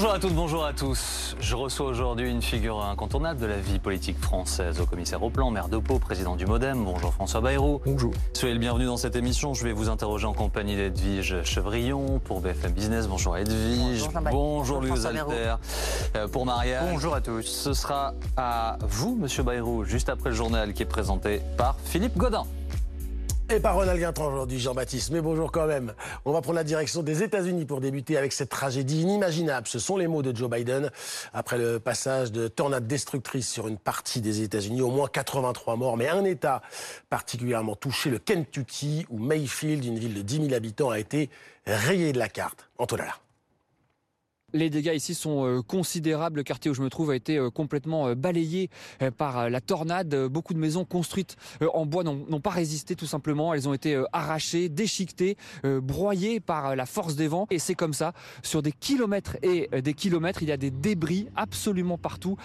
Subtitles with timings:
[0.00, 1.36] Bonjour à toutes, bonjour à tous.
[1.40, 5.50] Je reçois aujourd'hui une figure incontournable de la vie politique française au commissaire au plan,
[5.50, 6.82] maire de Pau, président du Modem.
[6.82, 7.82] Bonjour François Bayrou.
[7.84, 8.14] Bonjour.
[8.32, 9.52] Soyez le bienvenu dans cette émission.
[9.52, 13.08] Je vais vous interroger en compagnie d'Edwige Chevrillon pour BFM Business.
[13.08, 14.00] Bonjour Edwige.
[14.00, 14.32] Bonjour, Jean-Baptiste.
[14.32, 15.06] Bonjour Louis.
[15.06, 15.56] Alter.
[16.16, 16.88] Euh, Pour Marianne.
[16.92, 17.42] Bonjour à tous.
[17.42, 22.16] Ce sera à vous, monsieur Bayrou, juste après le journal qui est présenté par Philippe
[22.16, 22.46] Godin.
[23.52, 25.10] Et par Ronald Guintran aujourd'hui, Jean-Baptiste.
[25.10, 25.92] Mais bonjour quand même.
[26.24, 29.66] On va prendre la direction des États-Unis pour débuter avec cette tragédie inimaginable.
[29.66, 30.88] Ce sont les mots de Joe Biden.
[31.32, 35.96] Après le passage de tornades destructrices sur une partie des États-Unis, au moins 83 morts,
[35.96, 36.62] mais un État
[37.08, 41.28] particulièrement touché, le Kentucky, où Mayfield, une ville de 10 000 habitants, a été
[41.66, 42.68] rayé de la carte.
[42.78, 43.20] Antoine Allard.
[44.52, 46.38] Les dégâts ici sont euh, considérables.
[46.38, 48.70] Le quartier où je me trouve a été euh, complètement euh, balayé
[49.16, 50.14] par la tornade.
[50.26, 51.36] Beaucoup de maisons construites
[51.72, 53.54] en bois n'ont pas résisté tout simplement.
[53.54, 57.46] Elles ont été arrachées, déchiquetées, broyées par la force des vents.
[57.50, 58.12] Et c'est comme ça.
[58.42, 62.36] Sur des kilomètres et des kilomètres, il y a des débris absolument partout.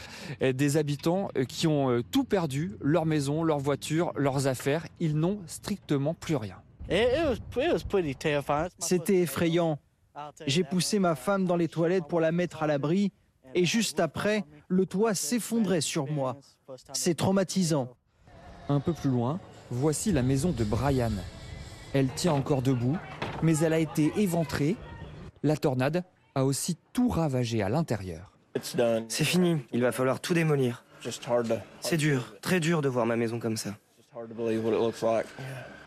[0.41, 4.87] Des habitants qui ont tout perdu, leur maison, leur voiture, leurs affaires.
[4.99, 6.57] Ils n'ont strictement plus rien.
[8.79, 9.79] C'était effrayant.
[10.47, 13.11] J'ai poussé ma femme dans les toilettes pour la mettre à l'abri
[13.53, 16.37] et juste après, le toit s'effondrait sur moi.
[16.93, 17.89] C'est traumatisant.
[18.67, 21.11] Un peu plus loin, voici la maison de Brian.
[21.93, 22.97] Elle tient encore debout,
[23.41, 24.75] mais elle a été éventrée.
[25.43, 28.33] La tornade a aussi tout ravagé à l'intérieur.
[29.07, 30.83] C'est fini, il va falloir tout démolir.
[31.81, 33.75] C'est dur, très dur de voir ma maison comme ça.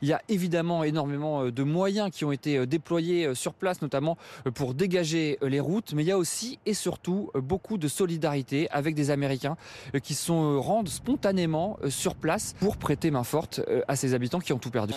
[0.02, 3.54] Il y a évidemment énormément euh, de moyens qui ont été euh, déployés euh, sur
[3.54, 4.18] place, notamment
[4.54, 8.94] pour dégager les routes, mais il y a aussi et surtout beaucoup de solidarité avec
[8.94, 9.56] des Américains
[10.02, 14.58] qui se rendent spontanément sur place pour prêter main forte à ces habitants qui ont
[14.58, 14.94] tout perdu.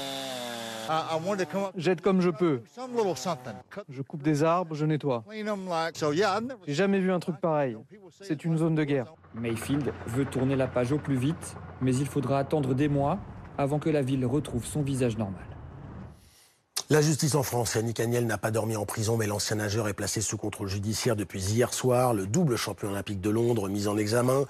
[1.75, 2.62] J'aide comme je peux.
[3.90, 5.24] Je coupe des arbres, je nettoie.
[6.68, 7.78] J'ai jamais vu un truc pareil.
[8.22, 9.13] C'est une zone de guerre.
[9.34, 13.18] Mayfield veut tourner la page au plus vite, mais il faudra attendre des mois
[13.57, 15.51] avant que la ville retrouve son visage normal.
[16.91, 19.94] La justice en France, Yannick Agnel n'a pas dormi en prison, mais l'ancien nageur est
[19.94, 22.13] placé sous contrôle judiciaire depuis hier soir.
[22.13, 24.44] Le double champion olympique de Londres mis en examen.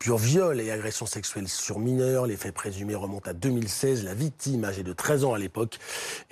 [0.00, 2.26] Pur viol et agression sexuelle sur mineurs.
[2.26, 4.02] Les faits présumés remontent à 2016.
[4.02, 5.78] La victime, âgée de 13 ans à l'époque,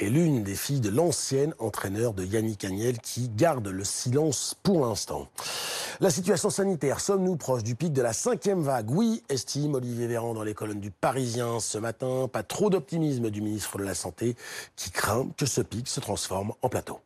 [0.01, 4.85] est l'une des filles de l'ancien entraîneur de Yannick Agnel qui garde le silence pour
[4.85, 5.29] l'instant.
[6.03, 8.91] La situation sanitaire, sommes-nous proches du pic de la cinquième vague?
[8.91, 12.27] Oui, estime Olivier Véran dans les colonnes du Parisien ce matin.
[12.27, 14.35] Pas trop d'optimisme du ministre de la Santé
[14.75, 16.99] qui craint que ce pic se transforme en plateau.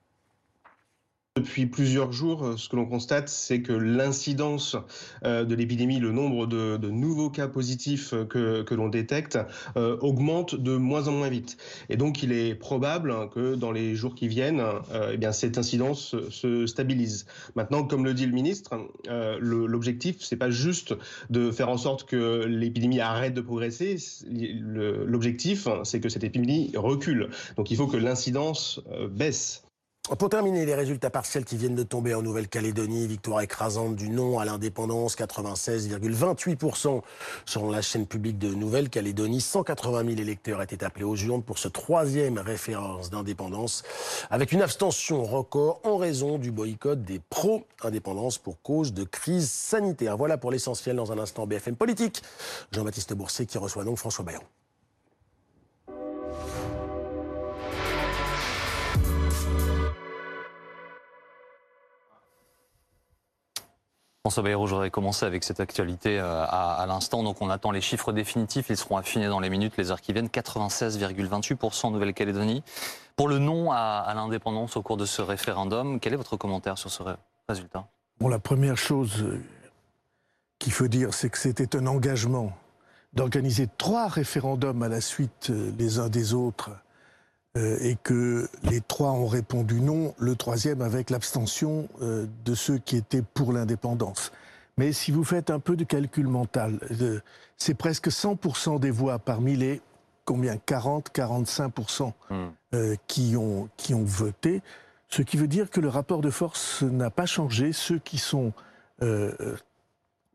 [1.37, 4.75] Depuis plusieurs jours, euh, ce que l'on constate, c'est que l'incidence
[5.23, 9.39] euh, de l'épidémie, le nombre de, de nouveaux cas positifs euh, que, que l'on détecte,
[9.77, 11.59] euh, augmente de moins en moins vite.
[11.91, 14.61] Et donc, il est probable que dans les jours qui viennent,
[14.93, 17.27] euh, eh bien, cette incidence se- se stabilise.
[17.55, 18.71] Maintenant, comme le dit le ministre,
[19.11, 20.95] euh, l'objectif, c'est pas juste
[21.29, 23.99] de faire en sorte que l'épidémie arrête de progresser.
[24.27, 27.29] L'objectif, c'est que cette épidémie recule.
[27.59, 28.81] Donc, il faut que l'incidence
[29.11, 29.66] baisse.
[30.07, 34.39] Pour terminer, les résultats partiels qui viennent de tomber en Nouvelle-Calédonie, victoire écrasante du non
[34.39, 37.03] à l'indépendance, 96,28%
[37.45, 39.41] selon la chaîne publique de Nouvelle-Calédonie.
[39.41, 43.83] 180 000 électeurs étaient appelés aux urnes pour ce troisième référence d'indépendance,
[44.31, 50.17] avec une abstention record en raison du boycott des pro-indépendance pour cause de crise sanitaire.
[50.17, 52.23] Voilà pour l'essentiel dans un instant BFM Politique.
[52.71, 54.45] Jean-Baptiste Bourset qui reçoit donc François Bayrou.
[64.27, 67.23] François Bayrou, j'aurais commencé avec cette actualité euh, à, l'instant.
[67.23, 68.67] Donc on attend les chiffres définitifs.
[68.71, 70.27] Ils seront affinés dans les minutes, les heures qui viennent.
[70.27, 72.65] 96,28% en Nouvelle-Calédonie.
[73.15, 76.91] Pour le non à, l'indépendance au cours de ce référendum, quel est votre commentaire sur
[76.91, 77.15] ce ré-
[77.49, 77.87] résultat?
[78.19, 79.41] Bon, la première chose euh,
[80.59, 82.51] qu'il faut dire, c'est que c'était un engagement
[83.13, 86.73] d'organiser trois référendums à la suite euh, les uns des autres
[87.81, 92.97] et que les trois ont répondu non, le troisième avec l'abstention euh, de ceux qui
[92.97, 94.33] étaient pour l'indépendance.
[94.79, 97.21] Mais si vous faites un peu de calcul mental, euh,
[97.57, 99.81] c'est presque 100% des voix parmi les
[100.27, 102.49] combien 40, 45% Hmm.
[102.75, 104.61] euh, qui, ont, qui ont voté,
[105.09, 107.73] ce qui veut dire que le rapport de force n'a pas changé.
[107.73, 108.53] Ceux qui sont
[109.03, 109.57] euh, euh,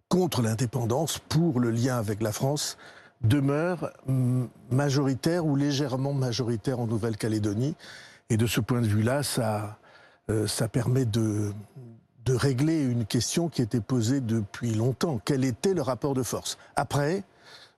[0.08, 2.78] contre l'indépendance, pour le lien avec la France,
[3.24, 7.76] demeurent mm, majoritaires ou légèrement majoritaires en Nouvelle-Calédonie.
[8.30, 9.78] Et de ce point de vue-là, ça,
[10.30, 11.52] euh, ça permet de,
[12.26, 15.20] de régler une question qui était posée depuis longtemps.
[15.24, 16.58] Quel était le rapport de force?
[16.76, 17.24] Après,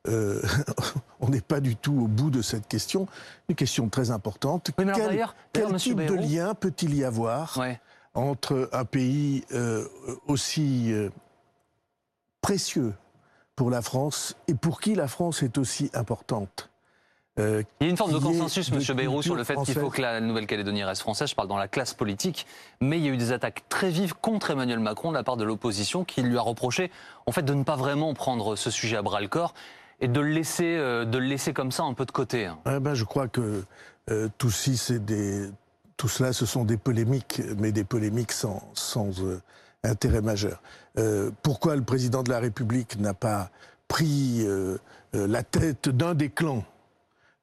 [0.07, 0.41] euh,
[1.19, 3.07] on n'est pas du tout au bout de cette question.
[3.49, 4.71] Une question très importante.
[4.77, 7.79] Oui, mais alors quel type de lien peut-il y avoir Ouais.
[8.13, 9.43] entre un pays
[10.27, 10.93] aussi
[12.41, 12.93] précieux
[13.55, 16.69] pour la France et pour qui la France est aussi importante.
[17.39, 18.95] Euh, il y a une forme de consensus, M.
[18.95, 21.29] Bayrou, sur le fait qu'il faut que la Nouvelle-Calédonie reste française.
[21.29, 22.45] Je parle dans la classe politique.
[22.79, 25.37] Mais il y a eu des attaques très vives contre Emmanuel Macron de la part
[25.37, 26.91] de l'opposition qui lui a reproché
[27.25, 29.53] en fait, de ne pas vraiment prendre ce sujet à bras le corps
[29.99, 32.51] et de le laisser, euh, de le laisser comme ça un peu de côté.
[32.67, 33.63] Eh ben, je crois que
[34.11, 34.51] euh, tout,
[34.99, 35.49] des...
[35.97, 39.11] tout, cela, ce sont des polémiques, mais des polémiques sans, sans
[39.83, 40.61] intérêt majeur.
[41.41, 43.51] pourquoi le président de la République n'a pas
[43.87, 44.45] pris
[45.13, 46.63] la tête d'un des clans?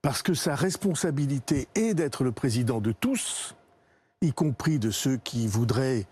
[0.03, 3.55] Parce que sa responsabilité est d'être le président de tous,
[4.23, 6.07] y compris de ceux qui voudraient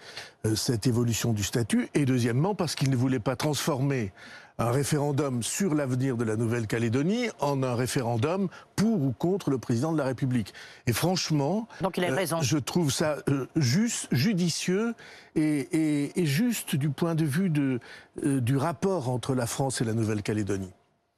[0.47, 4.13] euh, cette évolution du statut, et deuxièmement parce qu'il ne voulait pas transformer
[4.59, 9.93] un référendum sur l'avenir de la Nouvelle-Calédonie en un référendum pour ou contre le président
[9.93, 10.53] de la République.
[10.87, 14.95] Et franchement, euh, je trouve ça euh, juste, judicieux
[15.37, 17.81] et, juste du point de vue de,
[18.23, 20.73] du rapport entre la France et la Nouvelle-Calédonie.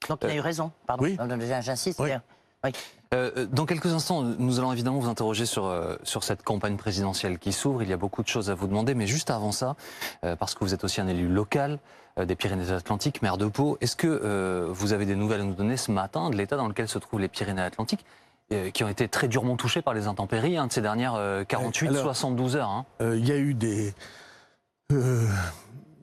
[0.08, 1.04] Donc il a eu raison, pardon.
[1.04, 1.16] Oui.
[1.62, 2.00] J'insiste.
[2.00, 2.19] Euh,
[3.12, 7.39] euh, dans quelques instants, nous allons évidemment vous interroger sur, euh, sur cette campagne présidentielle
[7.39, 7.83] qui s'ouvre.
[7.83, 9.75] Il y a beaucoup de choses à vous demander, mais juste avant ça,
[10.39, 11.79] parce que vous êtes aussi un élu local
[12.21, 15.91] des Pyrénées-Atlantiques, maire de Pau, est-ce que vous avez des nouvelles à nous donner ce
[15.91, 18.05] matin de l'état dans lequel se trouvent les Pyrénées-Atlantiques
[18.73, 21.15] qui ont été très durement touchées par les intempéries hein, de ces dernières
[21.49, 22.85] 48-72 heures hein?
[23.01, 23.95] Il y a eu des,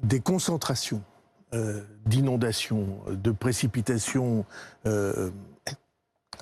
[0.04, 1.01] des concentrations
[2.06, 4.45] d'inondations, de précipitations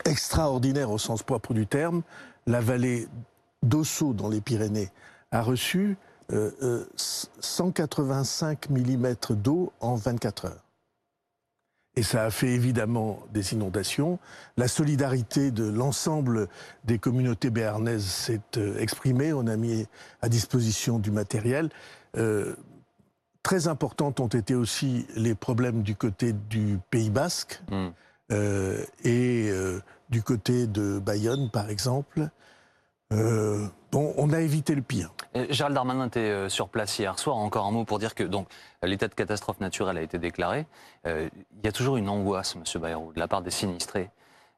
[0.05, 2.03] extraordinaire au sens propre du terme.
[2.47, 3.07] La vallée
[3.63, 4.91] d'Ossau, dans les Pyrénées,
[5.31, 5.97] a reçu
[6.29, 10.61] 185 euh, euh, mm d'eau en 24 heures.
[11.97, 14.19] Et ça a fait évidemment des inondations.
[14.57, 16.49] La solidarité de l'ensemble
[16.83, 19.31] des communautés béarnaises s'est euh, exprimée.
[19.31, 19.85] On a mis
[20.21, 21.69] à disposition du matériel.
[23.43, 27.61] très importantes ont été aussi les problèmes du côté du Pays basque.
[27.69, 27.89] Hmm.
[28.31, 32.29] Euh, et euh, du côté de Bayonne, par exemple,
[33.13, 35.11] euh, bon, on a évité le pire.
[35.49, 37.37] Gérald Darmanin était sur place hier soir.
[37.37, 38.47] Encore un mot pour dire que donc
[38.83, 40.65] l'état de catastrophe naturelle a été déclaré.
[41.05, 41.29] il
[41.63, 44.09] y a toujours une angoisse, Monsieur Bayrou, de la part des sinistrés,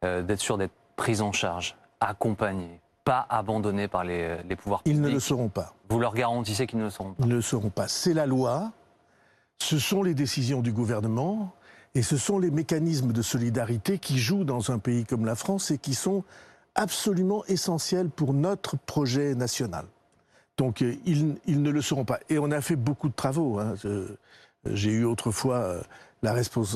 [0.04, 4.98] d'être sûr d'être pris en charge, accompagnés, pas abandonnés par les, les pouvoirs publics.
[4.98, 5.74] Ils ne le seront pas.
[5.90, 7.24] Vous leur garantissez qu'ils ne le seront pas.
[7.24, 7.88] Ils ne le seront pas.
[7.88, 8.72] C'est la loi.
[9.60, 11.54] Ce sont les décisions du gouvernement.
[11.98, 15.72] Et ce sont les mécanismes de solidarité qui jouent dans un pays comme la France
[15.72, 16.24] et qui sont
[16.76, 19.84] absolument essentiels pour notre projet national.
[20.58, 22.20] Donc euh, ils, ne le seront pas.
[22.30, 23.58] Et on a fait beaucoup de travaux.
[23.58, 23.74] Hein.
[24.66, 25.82] J'ai eu autrefois euh,
[26.22, 26.36] la,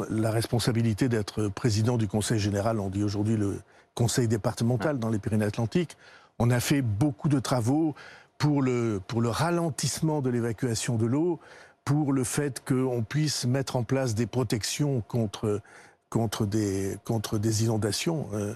[0.10, 3.62] la responsabilité d'être président du Conseil général, on dit aujourd'hui le
[3.94, 5.98] Conseil départemental dans les Pyrénées-Atlantiques.
[6.40, 7.94] On a fait beaucoup de travaux
[8.40, 11.40] pour le, pour le ralentissement de l'évacuation de l'eau,
[11.86, 15.62] pour le fait qu'on puisse mettre en place des protections contre,
[16.10, 18.28] contre, des, contre des inondations.
[18.34, 18.54] Euh,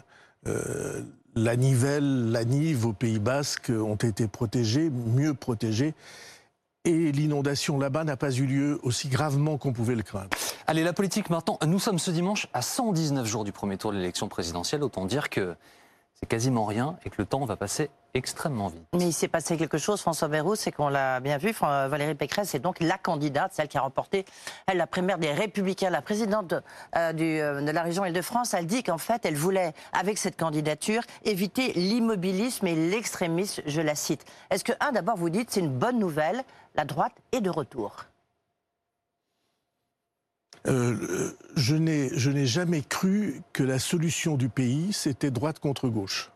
[0.48, 1.02] euh,
[1.36, 5.94] la Nivelle, la Nive au Pays Basque ont été protégées, mieux protégées.
[6.86, 10.30] Et l'inondation là-bas n'a pas eu lieu aussi gravement qu'on pouvait le craindre.
[10.68, 11.58] Allez, la politique maintenant.
[11.66, 14.84] Nous sommes ce dimanche à 119 jours du premier tour de l'élection présidentielle.
[14.84, 15.56] Autant dire que
[16.20, 18.88] c'est quasiment rien et que le temps va passer extrêmement vite.
[18.94, 22.56] Mais il s'est passé quelque chose, François Bayrou, c'est qu'on l'a bien vu, Valérie Pécresse
[22.56, 24.26] est donc la candidate, celle qui a remporté
[24.74, 26.62] la primaire des Républicains, la présidente de,
[26.96, 28.54] euh, euh, de la région Île-de-France.
[28.54, 33.96] Elle dit qu'en fait, elle voulait, avec cette candidature, éviter l'immobilisme et l'extrémisme, je la
[33.96, 34.24] cite.
[34.50, 36.44] Est-ce que, d'abord, vous dites, c'est une bonne nouvelle,
[36.76, 38.06] la droite est de retour?
[40.68, 46.32] Euh, je n'ai jamais cru que la solution du pays, c'était droite contre gauche.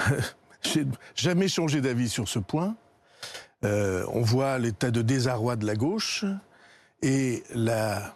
[0.62, 2.76] J'ai jamais changé d'avis sur ce point.
[3.64, 6.24] Euh, on voit l'état de désarroi de la gauche
[7.02, 8.14] et la,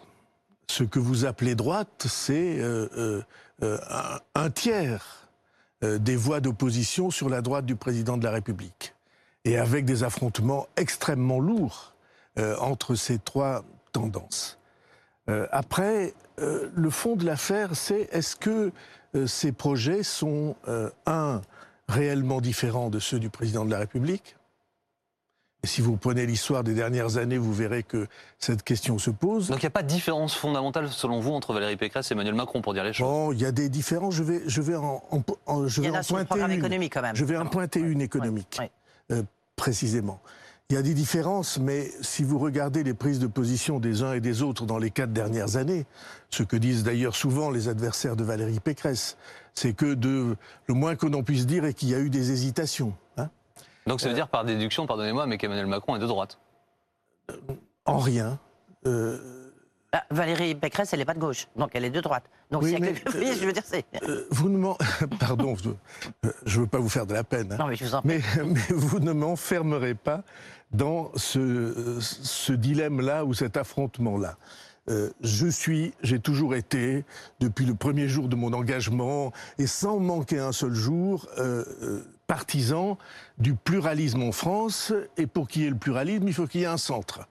[0.67, 3.23] ce que vous appelez droite, c'est euh,
[3.61, 5.29] un, un, tiers
[5.81, 8.93] des voix d'opposition sur la droite du président de la République.
[9.45, 11.95] Et avec des affrontements extrêmement lourds
[12.37, 14.57] entre ces trois tendance.
[15.29, 18.71] Euh, après, euh, le fond de l'affaire, c'est est-ce que
[19.15, 20.55] euh, ces projets sont,
[21.05, 21.41] un,
[21.87, 24.35] réellement différents de ceux du président de la République?
[25.63, 28.07] Et si vous prenez l'histoire des dernières années, vous verrez que
[28.39, 29.49] cette question se pose.
[29.49, 32.33] Donc il n'y a pas de différence fondamentale, selon vous, entre Valérie Pécresse et Emmanuel
[32.33, 33.07] Macron, pour dire les choses?
[33.07, 34.15] Bon, il y a des différences.
[34.15, 35.03] Je vais, je vais en,
[35.67, 36.89] je vais en pointer une.
[36.89, 37.15] Quand même.
[37.15, 38.59] Je vais en pointer une économique,
[39.55, 40.19] précisément.
[40.71, 44.13] Il y a des différences, mais si vous regardez les prises de position des uns
[44.13, 45.85] et des autres dans les quatre dernières années,
[46.29, 49.17] ce que disent d'ailleurs souvent les adversaires de Valérie Pécresse,
[49.53, 50.37] c'est que de,
[50.67, 52.93] le moins que l'on puisse dire est qu'il y a eu des hésitations.
[53.17, 53.29] Hein.
[53.85, 56.39] Donc ça veut dire par déduction, pardonnez-moi, mais qu'Emmanuel Macron est de droite
[57.83, 58.39] En rien.
[59.91, 62.23] Bah, Valérie Pécresse, elle n'est pas de gauche, donc elle est de droite.
[62.49, 63.17] Donc Oui, a mais, quelque...
[63.17, 63.83] Oui, je veux dire, c'est...
[64.07, 64.77] Euh, vous ne m'en...
[65.19, 65.55] Pardon,
[66.45, 67.51] je ne veux pas vous faire de la peine.
[67.51, 67.57] hein.
[67.59, 68.21] Non, mais je vous en prie.
[68.37, 70.23] Mais, mais vous ne m'enfermerez pas
[70.71, 74.37] dans ce, ce dilemme-là ou cet affrontement-là.
[74.89, 77.03] Euh, je suis, j'ai toujours été,
[77.41, 82.03] depuis le premier jour de mon engagement, et sans manquer un seul jour, euh, euh,
[82.27, 82.97] partisan
[83.37, 84.93] du pluralisme en France.
[85.17, 87.27] Et pour qu'il y ait le pluralisme, il faut qu'il y ait un centre.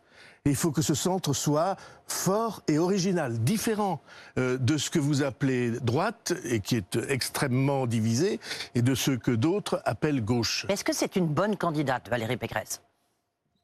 [0.46, 4.00] Et il faut que ce centre soit fort et original, différent
[4.38, 8.40] euh, de ce que vous appelez droite et qui est extrêmement divisé,
[8.74, 10.64] et de ce que d'autres appellent gauche.
[10.70, 12.80] Est-ce que c'est une bonne candidate, Valérie Pécresse?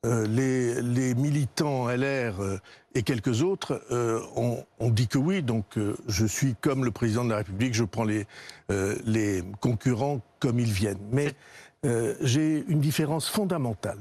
[0.04, 2.58] Euh, les, les militants LR euh,
[2.94, 3.82] et quelques autres
[4.36, 5.78] ont, dit que oui, donc
[6.08, 8.26] je suis comme le président de la République, je prends les,
[9.04, 11.00] les concurrents comme ils viennent.
[11.10, 11.34] Mais
[12.22, 13.98] j'ai une différence fondamentale.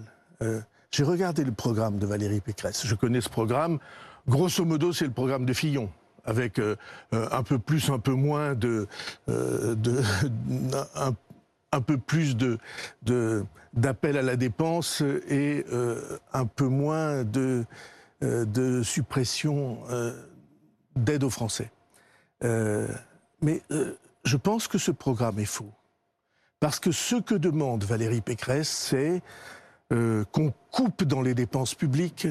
[0.95, 2.87] J'ai regardé le programme de Valérie Pécresse.
[2.87, 3.79] Je connais ce programme.
[4.29, 5.91] Grosso modo, c'est le programme de Fillon
[6.23, 6.77] avec euh,
[7.13, 8.87] euh, un peu plus, un peu moins de,
[9.27, 10.01] euh, de
[10.95, 11.13] un,
[11.73, 12.57] un peu plus de
[13.73, 15.65] d'appel à la dépense et
[16.31, 17.65] un peu moins de
[18.21, 19.79] de suppression
[20.95, 21.71] d'aide aux Français.
[22.41, 23.61] Mais
[24.23, 25.73] je pense que ce programme est faux.
[26.61, 29.21] Parce que ce que demande Valérie Pécresse, c'est
[29.93, 32.27] euh, qu'on coupe dans les dépenses publiques,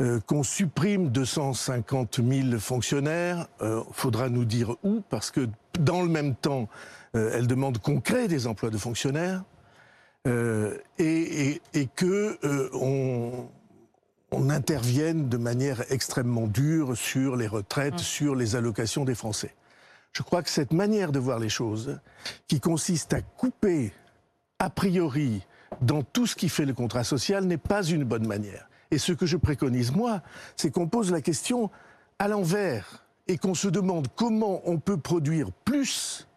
[0.00, 3.46] euh, qu'on supprime 250 000 fonctionnaires.
[3.60, 5.48] Euh, faudra nous dire où, parce que
[5.78, 6.68] dans le même temps,
[7.14, 9.44] elle demande qu'on crée des emplois de fonctionnaires
[10.26, 12.38] et, et- et que
[12.74, 13.48] on,
[14.30, 19.54] on intervienne de manière extrêmement dure sur les retraites, sur les allocations des Français.
[20.12, 21.98] Je crois que cette manière de voir les choses,
[22.48, 23.92] qui consiste à couper
[24.58, 25.46] a priori
[25.80, 28.68] dans tout ce qui fait le contrat social, n'est pas une bonne manière.
[28.90, 30.22] Et ce que je préconise, moi,
[30.56, 31.70] c'est qu'on pose la question
[32.18, 36.28] à l'envers et qu'on se demande comment on peut produire plus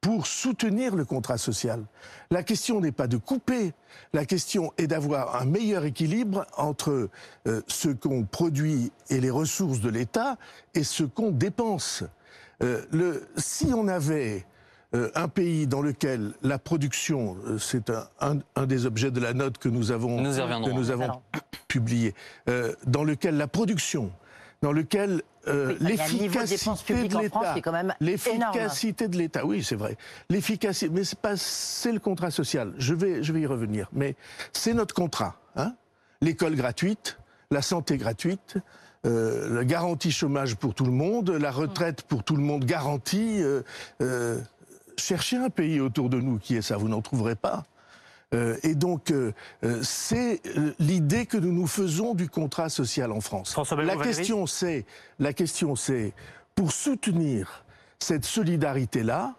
[0.00, 1.82] pour soutenir le contrat social.
[2.30, 3.72] La question n'est pas de couper,
[4.12, 7.08] la question est d'avoir un meilleur équilibre entre
[7.46, 10.36] euh, ce qu'on produit et les ressources de l'État
[10.74, 12.04] et ce qu'on dépense.
[12.62, 14.44] Euh, si on avait
[14.94, 19.20] euh, un pays dans lequel la production, euh, c'est un, un- un des objets de
[19.20, 21.22] la note que nous avons, Nous que nous avons Alors.
[21.68, 22.14] publié,
[22.48, 24.10] euh, dans lequel la production,
[24.62, 27.54] dans lequel Oui, l'efficacité de l'État,
[28.00, 29.96] l'efficacité de l'État, oui, c'est vrai.
[30.30, 32.72] L'efficacité, mais c'est pas, c'est le contrat social.
[32.78, 33.88] Je vais, je vais y revenir.
[33.92, 34.16] Mais
[34.52, 35.36] c'est notre contrat.
[35.56, 35.74] Hein
[36.22, 37.18] L'école gratuite,
[37.50, 38.56] la santé gratuite,
[39.06, 43.42] euh, la garantie chômage pour tout le monde, la retraite pour tout le monde garantie.
[43.42, 43.60] euh,
[44.00, 44.40] euh,
[44.96, 47.64] cherchez un pays autour de nous qui est ça, vous n'en trouverez pas.
[48.34, 49.32] Euh, et donc, euh,
[49.64, 50.42] euh, c'est
[50.78, 53.56] l'idée que nous nous faisons du contrat social en France.
[53.76, 54.86] La question, c'est,
[55.18, 56.12] la question, c'est,
[56.54, 57.64] pour soutenir
[57.98, 59.34] cette solidarité-là,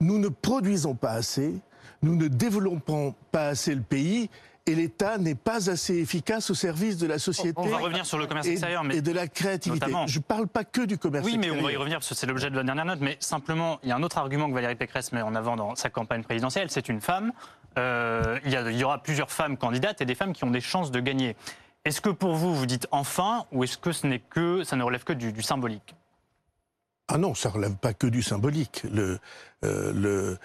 [0.00, 1.54] nous ne produisons pas assez,
[2.02, 4.28] nous ne développons pas assez le pays,
[4.66, 7.52] et l'État n'est pas assez efficace au service de la société.
[7.56, 9.86] On va revenir sur le commerce et, extérieur, mais et de la créativité.
[9.86, 10.06] notamment.
[10.06, 11.62] Je ne parle pas que du commerce Oui, mais extérieur.
[11.62, 13.00] on va y revenir parce que c'est l'objet de la dernière note.
[13.00, 15.74] Mais simplement, il y a un autre argument que Valérie Pécresse met en avant dans
[15.74, 16.70] sa campagne présidentielle.
[16.70, 17.32] C'est une femme.
[17.76, 20.50] Euh, il, y a- il y aura plusieurs femmes candidates et des femmes qui ont
[20.50, 21.36] des chances de gagner.
[21.84, 24.82] Est-ce que pour vous, vous dites enfin, ou est-ce que ce n'est que, ça ne
[24.82, 25.94] relève que du, du symbolique?
[27.08, 28.82] Ah non, ça relève pas que du symbolique.
[28.90, 29.18] Le,
[29.64, 30.38] euh, le,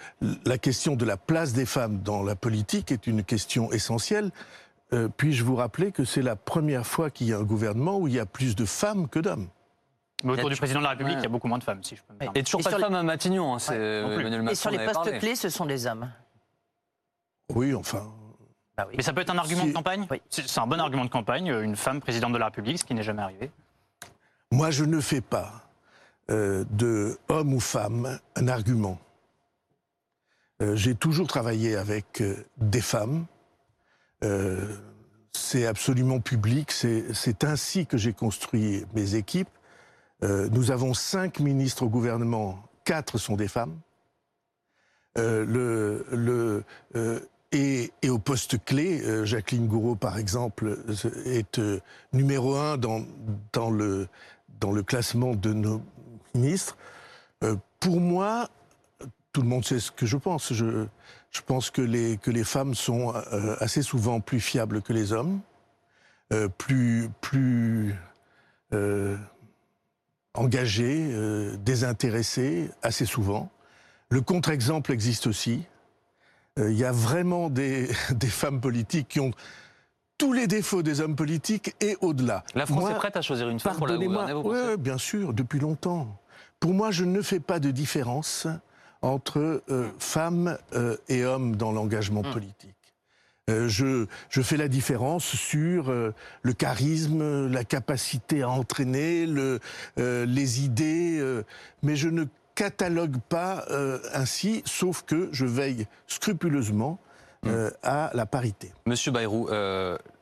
[0.44, 4.30] la question de la place des femmes dans la politique est une question essentielle.
[4.92, 8.08] Euh, Puis-je vous rappeler que c'est la première fois qu'il y a un gouvernement où
[8.08, 9.48] il y a plus de femmes que d'hommes?
[10.22, 11.20] Mais autour du président de la République, Ouais.
[11.20, 12.38] il y a beaucoup moins de femmes, si je peux me permettre.
[12.38, 14.20] Et toujours Et pas sur de les- femme à Matignon, hein, c'est non plus.
[14.20, 15.18] Emmanuel Macron Et sur les postes parlé.
[15.18, 16.10] clés, ce sont des hommes.
[17.54, 18.06] Oui, enfin.
[18.76, 18.94] Bah oui.
[18.98, 20.06] Mais ça peut être un argument de campagne?
[20.10, 20.20] Oui.
[20.28, 23.02] C'est un bon argument de campagne, une femme présidente de la République, ce qui n'est
[23.02, 23.50] jamais arrivé.
[24.52, 25.69] Moi, je ne fais pas
[26.30, 29.00] euh, de homme ou femme un argument.
[30.62, 33.26] Euh, J'ai toujours travaillé avec euh, des femmes.
[35.32, 36.70] C'est absolument public.
[36.70, 39.48] C'est ainsi que j'ai construit mes équipes.
[40.20, 43.80] Nous avons cinq ministres au gouvernement, quatre sont des femmes.
[47.52, 50.76] Et, au poste clé, Jacqueline Gouraud, par exemple,
[51.24, 51.58] est
[52.12, 55.80] numéro un dans le classement de nos
[56.34, 56.76] ministres.
[57.42, 58.48] Euh, pour moi,
[59.32, 60.52] tout le monde sait ce que je pense.
[60.52, 60.86] Je,
[61.30, 65.12] je pense que les, que les femmes sont euh, assez souvent plus fiables que les
[65.12, 65.40] hommes,
[66.32, 67.94] euh, plus, plus
[70.34, 71.12] engagées,
[71.58, 73.50] désintéressées, assez souvent.
[74.10, 75.64] Le contre-exemple existe aussi.
[76.56, 79.32] il y a vraiment des, des femmes politiques qui ont
[80.20, 82.44] tous les défauts des hommes politiques et au-delà.
[82.54, 85.58] La France est prête à choisir une femme pour la gouverner, Oui, bien sûr, depuis
[85.58, 86.19] longtemps.
[86.60, 88.46] Pour moi, je ne fais pas de différence
[89.00, 92.32] entre euh, femmes euh, et hommes dans l'engagement hmm.
[92.32, 92.76] politique.
[93.48, 99.58] Euh, je, je, fais la différence sur le charisme, la capacité à entraîner, le,
[99.96, 101.42] les idées,
[101.82, 102.24] mais je ne
[102.54, 103.64] catalogue pas
[104.12, 107.00] ainsi, sauf que je veille scrupuleusement
[107.42, 107.70] hmm.
[107.82, 108.72] à la parité.
[108.86, 109.48] Monsieur Bayrou,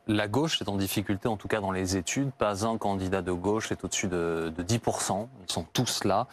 [0.09, 2.31] la gauche est en difficulté, en tout cas dans les études.
[2.31, 5.27] Pas un candidat de gauche est au-dessus de, de 10%.
[5.47, 6.27] Ils sont tous là.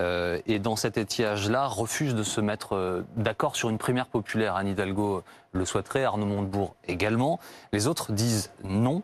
[0.00, 4.56] Euh, et dans cet étiage-là, refuse de se mettre euh, d'accord sur une primaire populaire.
[4.56, 7.38] Anne Hidalgo le souhaiterait, Arnaud Montebourg également.
[7.72, 9.02] Les autres disent non.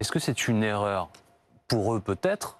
[0.00, 1.08] Est-ce que c'est une erreur
[1.68, 2.58] Pour eux peut-être,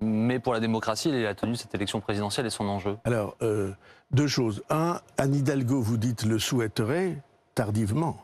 [0.00, 3.36] mais pour la démocratie, et la tenue de cette élection présidentielle et son enjeu Alors,
[3.42, 3.72] euh,
[4.12, 4.62] deux choses.
[4.70, 7.16] Un, Anne Hidalgo, vous dites, le souhaiterait
[7.54, 8.16] tardivement.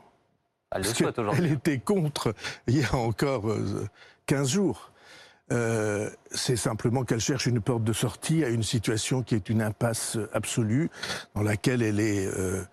[0.76, 1.44] Elle le souhaite aujourd'hui.
[1.44, 2.34] Elle était contre
[2.66, 3.44] il y a encore
[4.26, 4.92] 15 jours.
[5.52, 9.62] Euh, c'est simplement qu'elle cherche une porte de sortie à une situation qui est une
[9.62, 10.90] impasse absolue,
[11.34, 12.64] dans laquelle elle est euh,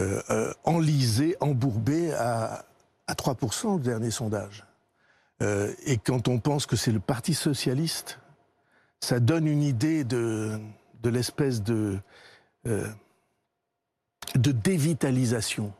[0.00, 2.64] euh, enlisée, embourbée à,
[3.08, 4.64] à 3% au dernier sondage.
[5.40, 8.20] et quand on pense que c'est le Parti socialiste,
[9.00, 10.60] ça donne une idée de,
[11.02, 11.98] de l'espèce de,
[12.64, 15.72] de dévitalisation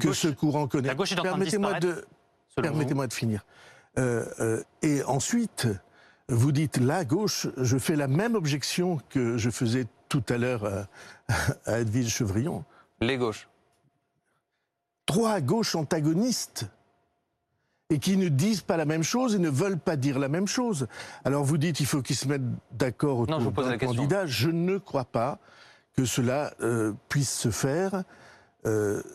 [0.00, 0.94] que ce courant connaît.
[0.94, 2.04] Permettez-moi de,
[2.56, 3.44] permettez-moi de finir.
[3.98, 5.66] Euh, euh, et ensuite,
[6.28, 10.86] vous dites la gauche, je fais la même objection que je faisais tout à l'heure
[11.66, 12.64] à, Edwige Chevrillon.
[13.00, 13.48] Les gauches.
[15.06, 16.66] Trois gauches antagonistes
[17.90, 20.46] et qui ne disent pas la même chose et ne veulent pas dire la même
[20.46, 20.86] chose.
[21.24, 24.26] Alors vous dites il faut qu'ils se mettent d'accord autour d'un candidat.
[24.26, 25.38] Je ne crois pas
[25.96, 28.04] que cela euh, puisse se faire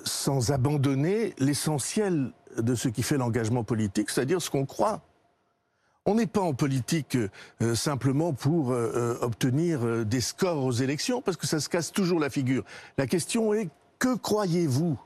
[0.06, 5.02] sans abandonner l'essentiel de ce qui fait l'engagement politique, c'est-à-dire ce qu'on croit.
[6.06, 7.18] On n'est pas en politique
[7.62, 11.94] euh, simplement pour euh, euh, obtenir des scores aux élections, parce que ça se casse
[11.94, 12.64] toujours la figure.
[12.98, 15.00] La question est, que croyez-vous?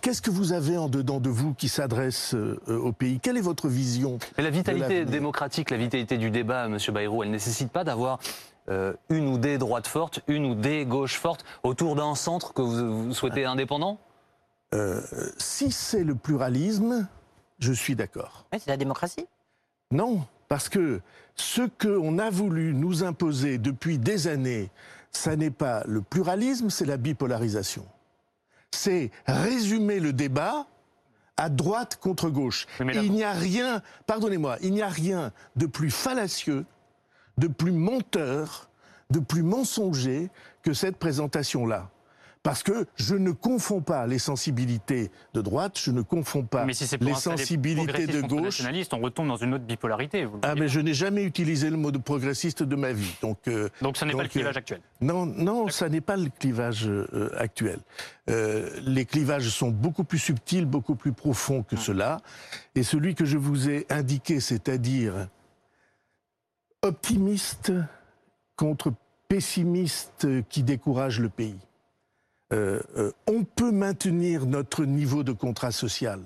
[0.00, 2.36] Qu'est-ce que vous avez en dedans de vous qui s'adresse
[2.68, 3.18] au pays?
[3.18, 6.78] Quelle est votre vision La vitalité démocratique, la vitalité du débat, M.
[6.92, 8.20] Bayrou, elle ne nécessite pas d'avoir
[8.68, 13.12] une ou des droites fortes, une ou des gauches fortes autour d'un centre que vous
[13.12, 13.98] souhaitez indépendant
[14.74, 15.00] euh,
[15.36, 17.06] si c'est le pluralisme,
[17.58, 18.46] je suis d'accord.
[18.52, 19.26] c'est la démocratie
[19.90, 21.00] Non, parce que
[21.34, 24.70] ce qu'on a voulu nous imposer depuis des années,
[25.10, 27.84] ça n'est pas le pluralisme, c'est la bipolarisation.
[28.70, 30.66] C'est résumer le débat
[31.36, 32.66] à droite contre gauche.
[32.80, 36.64] il n'y a rien, pardonnez-moi, il n'y a rien de plus fallacieux,
[37.38, 38.68] de plus menteur,
[39.10, 40.30] de plus mensonger
[40.62, 41.90] que cette présentation-là.
[42.42, 47.14] Parce que je ne confonds pas les sensibilités de droite, je ne confonds pas les
[47.14, 48.62] sensibilités de gauche.
[48.92, 50.26] on retombe dans une autre bipolarité.
[50.42, 53.14] ah, mais je n'ai jamais utilisé le mot de progressiste de ma vie.
[53.22, 56.16] Donc, euh, donc ce n'est pas le clivage euh, actuel Non, non, ça n'est pas
[56.16, 57.78] le clivage euh, actuel.
[58.26, 61.80] les clivages sont beaucoup plus subtils, beaucoup plus profonds que ah.
[61.80, 62.16] cela.
[62.74, 65.28] Et celui que je vous ai indiqué, c'est-à-dire
[66.82, 67.72] optimiste
[68.56, 68.92] contre
[69.28, 71.58] pessimiste qui décourage le pays.
[72.52, 76.20] Euh, euh, on peut maintenir notre niveau de contrat social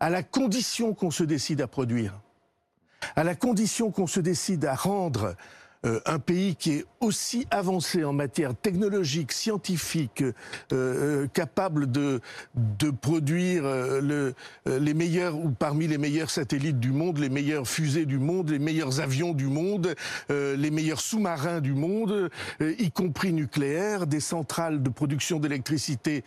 [0.00, 2.18] à la condition qu'on se décide à produire,
[3.14, 5.36] à la condition qu'on se décide à rendre
[5.86, 10.32] euh, un pays qui est aussi avancé en matière technologique, scientifique, euh,
[10.72, 12.20] euh, capable de,
[13.00, 14.34] produire le,
[14.66, 18.58] les meilleurs ou parmi les meilleurs satellites du monde, les meilleures fusées du monde, les
[18.58, 19.94] meilleurs avions du monde,
[20.30, 26.24] les meilleurs sous-marins du monde, y compris nucléaires, des centrales de production d'électricité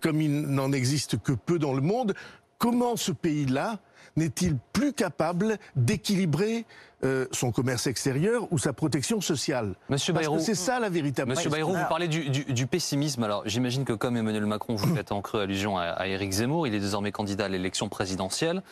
[0.00, 2.14] comme il n'en existe que peu dans le monde.
[2.58, 3.78] Comment ce pays-là
[4.18, 6.66] n'est-il plus capable d'équilibrer
[7.04, 9.74] euh, son commerce extérieur ou sa protection sociale?
[9.88, 13.22] Monsieur Bayrou, c'est ça la véritable Monsieur Bayrou, vous parlez du, pessimisme.
[13.22, 16.66] Alors j'imagine que comme Emmanuel Macron, vous faites en creux allusion à, Éric Zemmour.
[16.66, 18.62] Il est désormais candidat à l'élection présidentielle.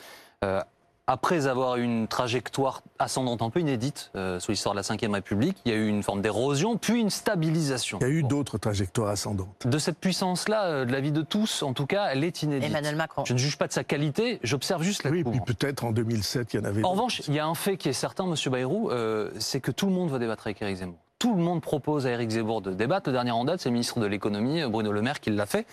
[0.44, 0.60] Euh,
[1.06, 5.12] après avoir eu une trajectoire ascendante un peu inédite euh, sous l'histoire de la Ve
[5.12, 7.98] République, il y a eu une forme d'érosion, puis une stabilisation.
[8.00, 9.66] Il y a eu d'autres trajectoires ascendantes.
[9.66, 12.68] De cette puissance-là, euh, de la vie de tous, en tout cas, elle est inédite.
[12.68, 13.24] Emmanuel Macron.
[13.24, 16.54] Je ne juge pas de sa qualité, j'observe juste la Oui, puis peut-être en 2007,
[16.54, 18.50] il y en avait En revanche, il y a un fait qui est certain, Monsieur
[18.50, 20.96] Bayrou, euh, c'est que tout le monde va débattre avec Éric Zemmour.
[21.20, 23.08] Tout le monde propose à Éric Zemmour de débattre.
[23.08, 25.66] Le dernier en date, c'est le ministre de l'économie, Bruno Le Maire, qui l'a fait.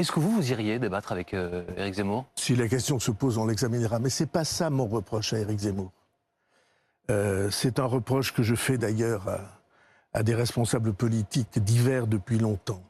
[0.00, 2.24] Est-ce que vous, vous iriez débattre avec euh, Éric Zemmour?
[2.34, 3.98] Si la question se pose, on l'examinera.
[3.98, 5.92] Mais ce n'est pas ça mon reproche à Éric Zemmour.
[7.10, 9.26] Euh, c'est un reproche que je fais d'ailleurs
[10.14, 12.82] à, des responsables politiques divers depuis longtemps.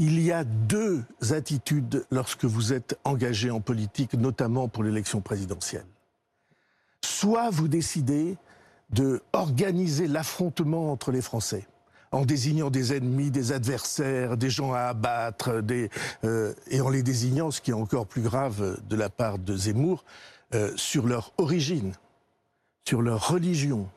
[0.00, 5.86] Il y a deux attitudes lorsque vous êtes engagé en politique, notamment pour l'élection présidentielle.
[7.04, 8.36] Soit vous décidez
[8.90, 11.68] de organiser l'affrontement entre les Français
[12.12, 15.62] en désignant des ennemis, des adversaires, des gens à abattre,
[16.24, 19.56] euh, et en les désignant, ce qui est encore plus grave de la part de
[19.56, 20.04] Zemmour,
[20.54, 21.92] euh, sur leur origine,
[22.86, 23.88] sur leur religion.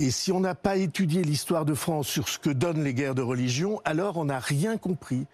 [0.00, 3.14] Et si on n'a pas étudié l'histoire de France sur ce que donnent les guerres
[3.14, 5.26] de religion, alors on n'a rien compris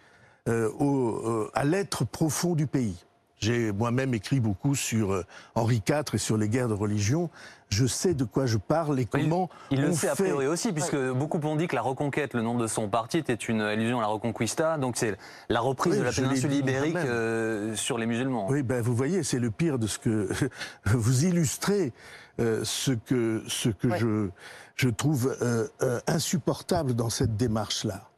[0.49, 2.97] euh, à l'être profond du pays.
[3.38, 7.29] J'ai moi-même écrit beaucoup sur euh, Henri IV et sur les guerres de religion.
[7.68, 9.51] Je sais de quoi je parle et comment.
[9.70, 12.33] il le on sait a fait- priori aussi, puisque beaucoup ont dit que la reconquête,
[12.33, 14.79] le nom de son parti, était une allusion à la Reconquista.
[14.79, 15.16] Donc c'est
[15.49, 18.46] la reprise Oui, de la péninsule ibérique euh, sur les musulmans.
[18.49, 20.29] Oui, ben vous voyez, c'est le pire de ce que
[20.87, 21.92] vous illustrez
[22.38, 24.29] euh, ce que ce que je
[24.77, 28.09] je trouve euh, euh, insupportable dans cette démarche-là.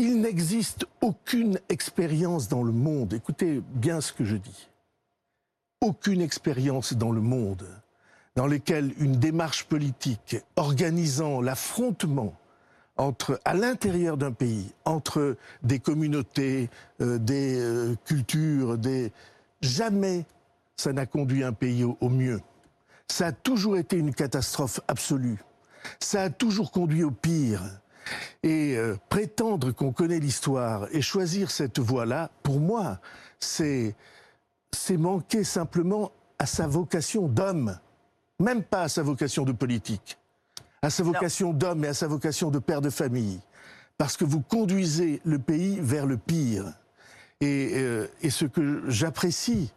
[0.00, 3.14] Il n'existe aucune expérience dans le monde.
[3.14, 4.68] Écoutez bien ce que je dis.
[5.80, 7.66] Aucune expérience dans le monde
[8.36, 12.32] dans laquelle une démarche politique organisant l'affrontement
[12.96, 19.10] entre, à l'intérieur d'un pays, entre des communautés, euh, des euh, cultures, des...
[19.62, 20.26] jamais
[20.76, 22.40] ça n'a conduit un pays au, au mieux.
[23.08, 25.42] Ça a toujours été une catastrophe absolue.
[25.98, 27.62] Ça a toujours conduit au pire.
[28.42, 33.00] Et euh, prétendre qu'on connaît l'histoire et choisir cette voie-là, pour moi,
[33.40, 33.94] c'est
[34.90, 37.78] manquer simplement à sa vocation d'homme,
[38.38, 40.18] même pas à sa vocation de politique,
[40.82, 43.40] à sa vocation d'homme et à sa vocation de père de famille,
[43.96, 46.64] parce que vous conduisez le pays vers le pire.
[47.40, 49.72] Et, euh, et ce que j'apprécie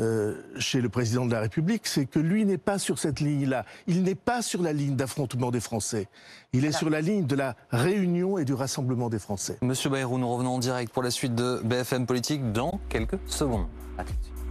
[0.00, 3.64] euh, chez le président de la République, c'est que lui n'est pas sur cette ligne-là.
[3.86, 6.08] Il n'est pas sur la ligne d'affrontement des Français.
[6.52, 9.58] Il est sur la ligne de la réunion et du rassemblement des Français.
[9.62, 13.66] Monsieur Bayrou, nous revenons en direct pour la suite de BFM Politique dans quelques secondes.
[13.98, 14.45] À tout de suite.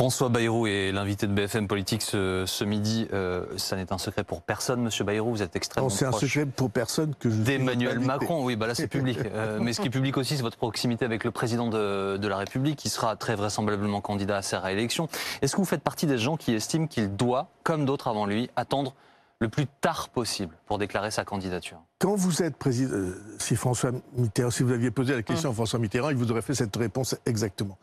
[0.00, 3.06] François Bayrou est l'invité de BFM Politique ce, ce midi.
[3.12, 5.28] Euh, ça n'est un secret pour personne, Monsieur Bayrou.
[5.32, 7.98] Vous êtes extrêmement Non, C'est un secret pour personne que je d'Emmanuel.
[7.98, 8.42] Macron.
[8.42, 9.18] Oui, bah là c'est public.
[9.34, 12.28] Euh, mais ce qui est public aussi, c'est votre proximité avec le président de, de
[12.28, 15.08] la République, qui sera très vraisemblablement candidat à sa réélection.
[15.42, 18.48] Est-ce que vous faites partie des gens qui estiment qu'il doit, comme d'autres avant lui,
[18.56, 18.94] attendre
[19.38, 21.78] le plus tard possible pour déclarer sa candidature?
[21.98, 25.52] Quand vous êtes président, euh, si François Mitterrand, si vous aviez posé la question à
[25.52, 27.78] François Mitterrand, il vous aurait fait cette réponse exactement.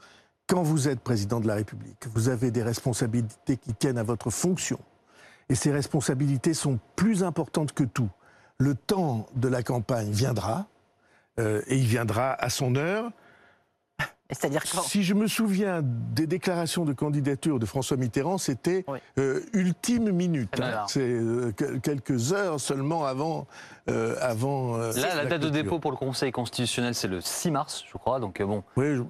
[0.47, 4.29] Quand vous êtes président de la République, vous avez des responsabilités qui tiennent à votre
[4.29, 4.79] fonction.
[5.49, 8.09] Et ces responsabilités sont plus importantes que tout.
[8.57, 10.65] Le temps de la campagne viendra,
[11.39, 13.11] euh, et il viendra à son heure.
[14.31, 14.81] C'est-à-dire quand?
[14.81, 18.99] Si je me souviens des déclarations de candidature de François Mitterrand, c'était Oui.
[19.19, 20.59] euh, ultime minute.
[20.61, 20.85] Hein.
[20.87, 23.47] C'est euh, que- quelques heures seulement avant.
[23.89, 27.51] euh, avant euh, Là, la date de dépôt pour le Conseil constitutionnel, c'est le 6
[27.51, 28.19] mars, je crois.
[28.19, 29.03] Donc euh, bon, Oui, je,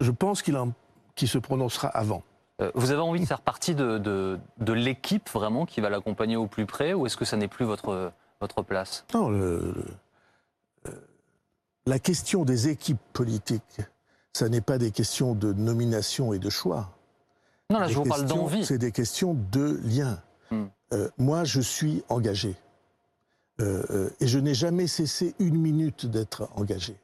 [0.00, 0.72] je pense qu'il en-
[1.14, 2.22] qu'il se prononcera avant.
[2.60, 6.36] Euh, vous avez envie de faire partie de, de, de l'équipe vraiment qui va l'accompagner
[6.36, 9.04] au plus près, ou est-ce que ça n'est plus votre, votre place?
[9.14, 10.94] Non, le- le- euh,
[11.86, 13.80] la question des équipes politiques,
[14.32, 16.90] ça n'est pas des questions de nomination et de choix.
[17.70, 18.64] Non, là, Des je vous parle d'envie.
[18.64, 20.20] C'est des questions de lien.
[20.50, 20.66] Hmm.
[20.92, 22.54] Euh, moi, je suis engagé.
[23.60, 26.96] Euh, euh, et je n'ai jamais cessé une minute d'être engagé.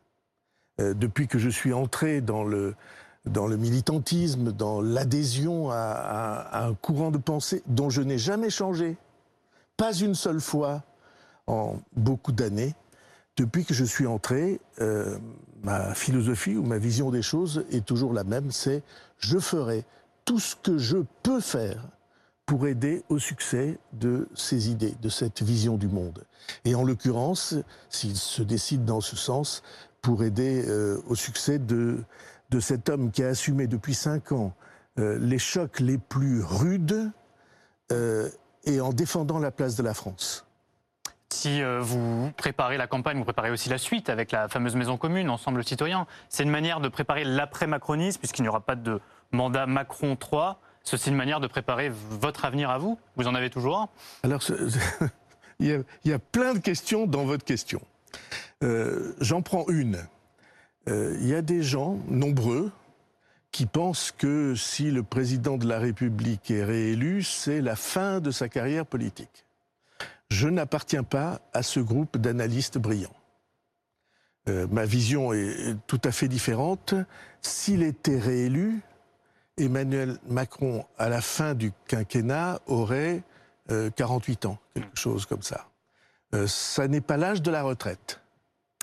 [0.79, 2.77] Depuis que je suis entré dans le,
[3.25, 8.97] dans le militantisme, dans l'adhésion à, un courant de pensée dont je n'ai jamais changé,
[9.77, 10.83] pas une seule fois
[11.47, 12.75] en beaucoup d'années,
[13.37, 15.19] depuis que je suis entré, euh,
[15.63, 18.83] ma philosophie ou ma vision des choses est toujours la même, c'est
[19.19, 19.85] je ferai
[20.25, 21.89] tout ce que je peux faire
[22.47, 26.25] pour aider au succès de ces idées, de cette vision du monde.
[26.65, 27.55] Et en l'occurrence,
[27.91, 29.63] s'il se décide dans ce sens,
[30.03, 31.99] pour aider euh, au succès de,
[32.51, 34.55] de cet homme qui a assumé depuis cinq ans
[34.99, 37.11] euh, les chocs les plus rudes
[37.93, 38.29] euh,
[38.65, 40.45] et en défendant la place de la France.
[41.31, 44.97] Si euh, vous préparez la campagne, vous préparez aussi la suite avec la fameuse maison
[44.97, 46.07] commune, Ensemble citoyen.
[46.31, 50.61] C'est une manière de préparer l'après-macronisme, puisqu'il n'y aura pas de mandat Macron 3.
[50.85, 52.99] C'est une manière de préparer votre avenir à vous.
[53.17, 53.89] Vous en avez toujours un.
[54.23, 54.55] Alors, ce-
[55.61, 57.83] il, y a, il y a plein de questions dans votre question.
[59.21, 59.99] J'en prends une.
[60.89, 62.73] Euh, il y a des gens, nombreux,
[63.53, 68.31] qui pensent que si le président de la République est réélu, c'est la fin de
[68.31, 69.45] sa carrière politique.
[70.31, 73.15] Je n'appartiens pas à ce groupe d'analystes brillants.
[74.49, 76.95] Euh, ma vision est tout à fait différente.
[77.41, 78.81] S'il était réélu,
[79.57, 83.23] Emmanuel Macron, à la fin du quinquennat, aurait
[83.97, 85.67] 48 ans, quelque chose comme ça.
[86.47, 88.19] ça n'est pas l'âge de la retraite.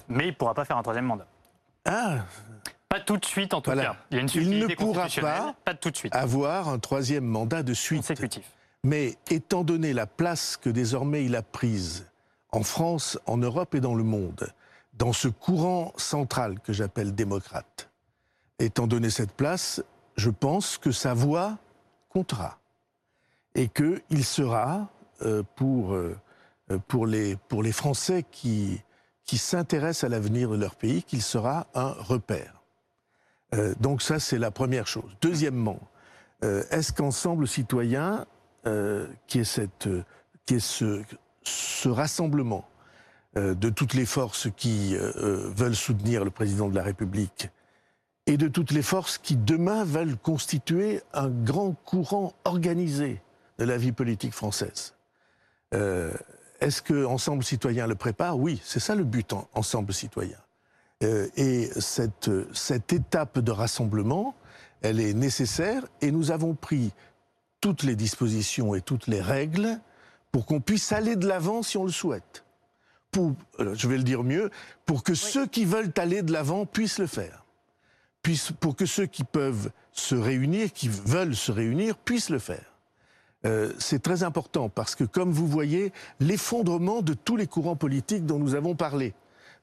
[0.10, 1.26] Mais il ne pourra pas faire un troisième mandat.
[1.86, 2.26] Ah
[2.90, 3.96] Pas tout de suite, en tout cas.
[4.12, 6.16] Il, y a une il ne pourra pas, pas tout de suite.
[6.16, 8.02] avoir un troisième mandat de suite.
[8.02, 8.52] Consécutif.
[8.84, 12.06] Mais étant donné la place que désormais il a prise
[12.52, 14.48] en France, en Europe et dans le monde,
[14.94, 17.90] dans ce courant central que j'appelle démocrate,
[18.60, 19.84] étant donné cette place,
[20.16, 21.58] je pense que sa voix
[22.10, 22.60] comptera.
[23.56, 24.90] Et qu'il sera,
[25.22, 26.16] euh, pour, euh,
[26.88, 28.82] pour, les, pour les Français qui,
[29.26, 32.62] qui s'intéressent à l'avenir de leur pays, qu'il sera un repère.
[33.54, 35.16] Euh, donc ça, c'est la première chose.
[35.22, 35.80] Deuxièmement,
[36.70, 38.28] est-ce qu'ensemble citoyen
[38.68, 39.88] euh, qui est, cette,
[40.48, 41.04] qui est ce,
[41.44, 42.68] ce rassemblement
[43.38, 47.50] euh, de toutes les forces qui euh, veulent soutenir le président de la République
[48.26, 53.22] et de toutes les forces qui demain veulent constituer un grand courant organisé
[53.60, 54.96] de la vie politique française.
[56.60, 58.38] Est-ce que Ensemble Citoyen le prépare?
[58.38, 60.38] Oui, c'est ça le but, Ensemble Citoyen.
[61.02, 64.36] et cette, cette étape de rassemblement,
[64.82, 66.92] elle est nécessaire et nous avons pris
[67.62, 69.80] toutes les dispositions et toutes les règles
[70.32, 72.44] pour qu'on puisse aller de l'avant si on le souhaite.
[73.10, 74.52] Pour, euh, je vais le dire mieux,
[74.86, 77.46] pour que ceux qui veulent aller de l'avant puissent le faire.
[78.60, 82.75] pour que ceux qui peuvent se réunir, qui veulent se réunir, puissent le faire.
[83.46, 88.26] Euh, c'est très important parce que, comme vous voyez, l'effondrement de tous les courants politiques
[88.26, 89.14] dont nous avons parlé,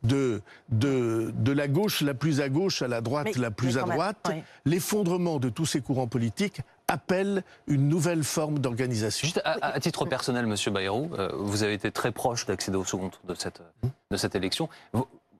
[0.02, 3.82] de, de, de, la gauche la plus à gauche à la droite la plus à
[3.82, 4.30] droite,
[4.64, 9.26] l'effondrement de tous ces courants politiques appelle une nouvelle forme d'organisation.
[9.26, 13.10] Juste à, titre personnel, Monsieur Bayrou, euh, vous avez été très proche d'accéder au second
[13.10, 13.62] tour de cette,
[14.10, 14.68] de cette élection.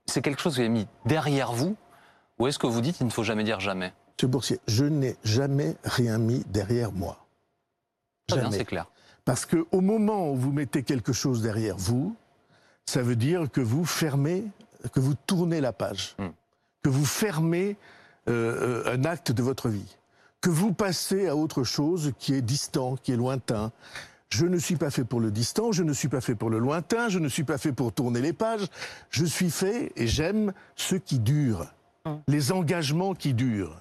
[0.07, 1.77] C'est quelque chose que vous avez mis derrière vous
[2.39, 3.93] ou est-ce que vous dites qu'il ne faut jamais dire jamais?
[4.17, 7.22] Monsieur Boursier, je n'ai jamais rien mis derrière moi.
[8.29, 8.57] Jamais.
[8.57, 8.87] c'est clair.
[9.25, 12.17] Parce qu'au moment où vous mettez quelque chose derrière vous,
[12.87, 14.45] ça veut dire que vous fermez,
[14.93, 16.29] que vous tournez la page, hmm.
[16.83, 17.77] que vous fermez
[18.29, 19.97] euh, euh, un acte de votre vie,
[20.41, 23.71] que vous passez à autre chose qui est distant, qui est lointain.
[24.29, 26.59] Je ne suis pas fait pour le distant, je ne suis pas fait pour le
[26.59, 28.67] lointain, je ne suis pas fait pour tourner les pages.
[29.11, 31.67] Je suis fait et j'aime ce qui dure,
[32.07, 32.17] hmm.
[32.27, 33.79] les engagements qui durent.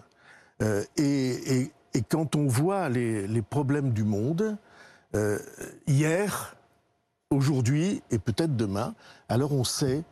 [0.61, 4.57] Euh, et, quand on voit les, problèmes du monde,
[5.87, 6.55] hier,
[7.31, 8.93] aujourd'hui et peut-être demain,
[9.29, 10.03] alors on sait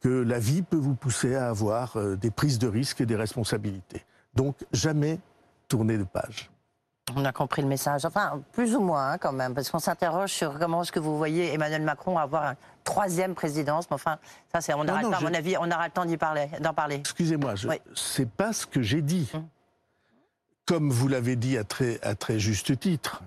[0.00, 3.16] que la vie peut vous pousser à avoir euh, des prises de risques et des
[3.16, 4.04] responsabilités.
[4.34, 5.18] Donc jamais
[5.68, 6.50] tourner de page.
[7.14, 8.04] On a compris le message.
[8.04, 11.16] Enfin, plus ou moins hein, quand même, parce qu'on s'interroge sur comment est-ce que vous
[11.16, 13.88] voyez Emmanuel Macron avoir une troisième présidence.
[13.90, 14.18] Mais enfin,
[14.52, 16.96] ça, c'est, on à mon avis, on aura le temps d'y parler, d'en parler.
[16.96, 19.30] Excusez-moi, ce c'est pas ce que j'ai dit.
[19.34, 19.46] Hum.
[20.66, 23.22] Comme vous l'avez dit à très, à très juste titre,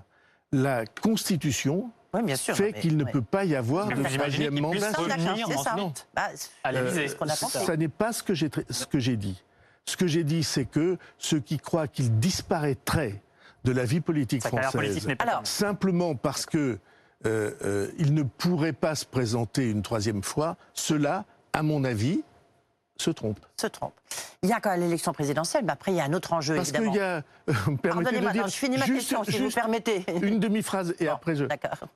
[0.51, 4.91] la Constitution oui, bien sûr, fait qu'il ne peut pas y avoir de troisième mandat.
[7.37, 7.77] Ça.
[7.77, 9.43] n'est pas ce que j'ai ce que j'ai dit.
[9.85, 13.21] Ce que j'ai dit, c'est que ceux qui croient qu'il disparaîtrait
[13.63, 15.07] de la vie politique française,
[15.43, 16.79] simplement parce que
[17.25, 22.23] euh, euh, il ne pourrait pas se présenter une troisième fois, cela, à mon avis,
[23.01, 23.39] se trompe.
[23.57, 23.93] Se trompe.
[24.43, 26.55] Il y a quand même l'élection présidentielle, mais après il y a un autre enjeu,
[26.55, 26.93] Parce évidemment.
[27.45, 27.93] Parce qu'il y a...
[27.93, 30.05] Pardonnez-moi, je finis ma question, si vous permettez.
[30.21, 31.45] Une demi-phrase, et après je...
[31.45, 31.87] D'accord.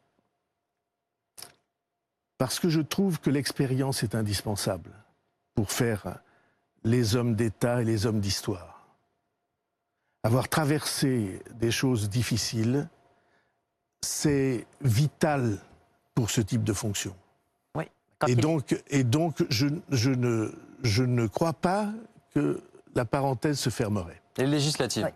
[2.37, 4.91] Parce que je trouve que l'expérience est indispensable
[5.55, 6.19] pour faire
[6.83, 8.87] les hommes d'État et les hommes d'histoire.
[10.23, 12.89] Avoir traversé des choses difficiles,
[14.01, 15.59] c'est vital
[16.15, 17.15] pour ce type de fonction.
[17.75, 17.85] Oui.
[18.27, 20.51] Et donc, et donc je, je, ne,
[20.83, 21.87] je ne crois pas
[22.33, 22.61] que
[22.95, 24.21] la parenthèse se fermerait.
[24.37, 25.07] Les législatives.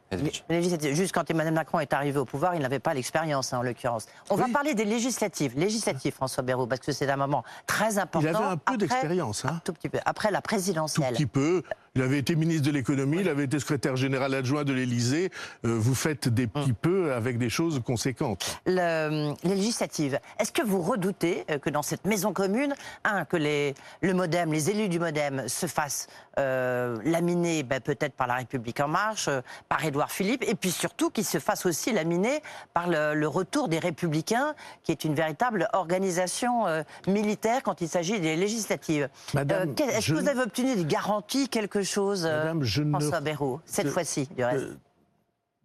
[0.94, 4.06] Juste quand Emmanuel Macron est arrivé au pouvoir, il n'avait pas l'expérience, hein, en l'occurrence.
[4.30, 5.58] On va parler des législatives.
[5.58, 8.28] Législatives, François Bayrou, parce que c'est un moment très important.
[8.30, 9.44] Il avait un peu d'expérience.
[9.46, 9.60] Hein.
[9.64, 9.98] tout petit peu.
[10.06, 11.10] Après la présidentielle.
[11.10, 11.64] Tout petit peu.
[11.98, 15.32] Il avait été ministre de l'économie, il avait été secrétaire général adjoint de l'Élysée.
[15.66, 16.80] Euh, vous faites des petits mm.
[16.80, 18.62] peu avec des choses conséquentes.
[18.68, 20.20] les législatives.
[20.40, 24.54] Est-ce que vous redoutez euh, que dans cette maison commune, un, que les, le MoDem,
[24.54, 26.08] les élus du MoDem se fassent
[26.38, 29.28] euh, laminer ben, peut-être par la République en marche,
[29.68, 32.44] par Édouard Philippe, et puis surtout qu'ils se fassent aussi laminer
[32.76, 36.66] par le, retour des Républicains, qui est une véritable organisation
[37.08, 39.10] militaire quand il s'agit des législatives.
[39.34, 43.90] Est-ce que vous avez obtenu des garanties, quelque chose, euh, Madame, je François Bayrou, cette
[43.90, 44.68] fois-ci, du reste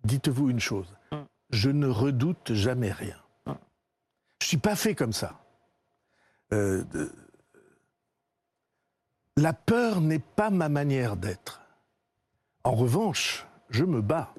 [0.05, 1.17] Dites-vous une chose, mm.
[1.51, 3.17] je ne redoute jamais rien.
[3.47, 3.53] Mm.
[4.41, 5.39] Je ne suis pas fait comme ça.
[6.53, 6.85] Euh,
[9.37, 11.61] la peur n'est pas ma manière d'être.
[12.65, 14.33] En revanche, je me bats.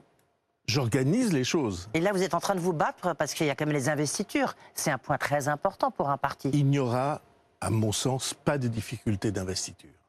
[0.68, 1.90] j'organise les choses.
[1.94, 3.76] Et là, vous êtes en train de vous battre parce qu'il y a quand même
[3.76, 4.56] les investitures.
[4.76, 6.50] C'est un point très important pour un parti.
[6.54, 7.22] Il n'y aura,
[7.60, 10.03] à mon sens, pas de difficulté d'investiture.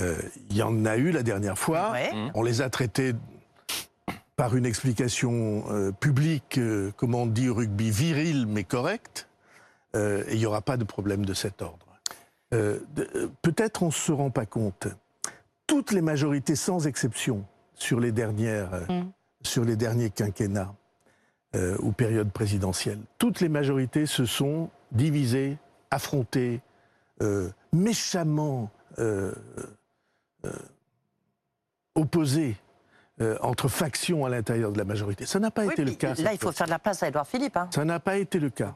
[0.00, 0.16] Euh,
[0.50, 1.92] il y en a eu la dernière fois.
[1.92, 2.10] Ouais.
[2.34, 3.12] On les a traités
[4.36, 9.28] par une explication euh, publique, euh, comme on dit au rugby, virile mais correcte.
[9.94, 11.86] Euh, et il n'y aura pas de problème de cet ordre.
[12.52, 14.88] Euh, euh, Peut-être on ne se rend pas compte.
[15.68, 17.44] Toutes les majorités, sans exception,
[17.76, 19.12] sur les, dernières, euh, Mm.
[19.42, 20.74] sur les derniers quinquennats
[21.54, 25.56] euh, ou périodes présidentielles, toutes les majorités se sont divisées,
[25.92, 26.60] affrontées,
[27.22, 28.70] euh, méchamment
[30.44, 30.52] euh, euh,
[31.94, 32.56] opposées
[33.20, 35.26] euh, entre factions à l'intérieur de la majorité.
[35.26, 36.14] Ça n'a pas Oui, été le cas.
[36.14, 37.56] Là, il faut faire de la place à Édouard Philippe.
[37.56, 37.68] hein.
[37.72, 38.74] Ça n'a pas été le cas.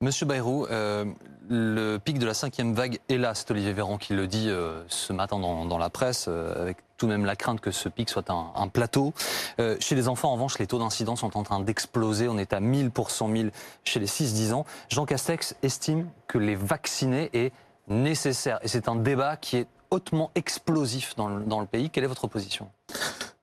[0.00, 1.04] Monsieur Bayrou, euh,
[1.48, 4.82] le pic de la cinquième vague est là, c'est Olivier Véran qui le dit euh,
[4.88, 7.88] ce matin dans, dans la presse, euh, avec tout de même la crainte que ce
[7.88, 9.12] pic soit un, un plateau.
[9.58, 12.28] Euh, chez les enfants, en revanche, les taux d'incidence sont en train d'exploser.
[12.28, 13.48] On est à 1000 pour 100 000
[13.84, 14.66] chez les 6-10 ans.
[14.88, 17.52] Jean Castex estime que les vacciner est
[17.88, 18.58] nécessaire.
[18.62, 21.90] Et c'est un débat qui est hautement explosif dans le, dans le pays.
[21.90, 22.70] Quelle est votre position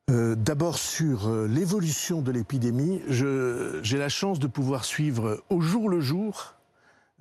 [0.09, 5.89] Euh, D'abord sur euh, l'évolution de l'épidémie, j'ai la chance de pouvoir suivre au jour
[5.89, 6.55] le jour,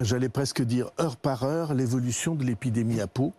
[0.01, 3.33] j'allais presque dire heure par heure, l'évolution de l'épidémie à Pau.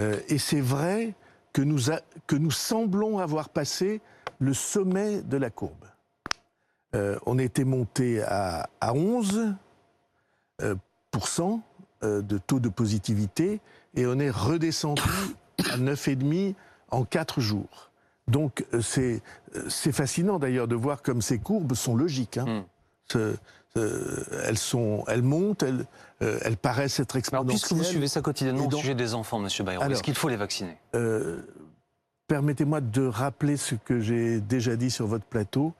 [0.00, 1.14] Euh, et c'est vrai
[1.52, 1.90] que nous,
[2.26, 4.00] que nous semblons avoir passé
[4.38, 5.84] le sommet de la courbe.
[6.94, 9.54] Euh, on était monté à, à 11
[10.62, 10.74] euh,
[11.10, 11.60] pourcent,
[12.04, 13.60] euh, de taux de positivité
[13.94, 15.02] et on est redescendu
[15.70, 16.54] à 9,5
[16.90, 17.90] en 4 jours.
[18.26, 19.22] Donc euh, c'est
[19.56, 22.38] euh, c'est fascinant d'ailleurs de voir comme ces courbes sont logiques.
[22.38, 22.64] hein.
[23.14, 23.18] Mm.
[23.76, 25.86] Euh, elles, sont, elles montent, elles,
[26.22, 27.58] euh, elles paraissent être Alors, exponentielles.
[27.58, 30.02] puisque vous suivez ça quotidiennement Et au donc- sujet des enfants, Monsieur Bayrou, Alors- est-ce
[30.02, 30.76] qu'il faut les vacciner?
[30.96, 31.42] Euh,
[32.26, 35.72] Permettez-moi de rappeler ce que j'ai déjà dit sur votre plateau.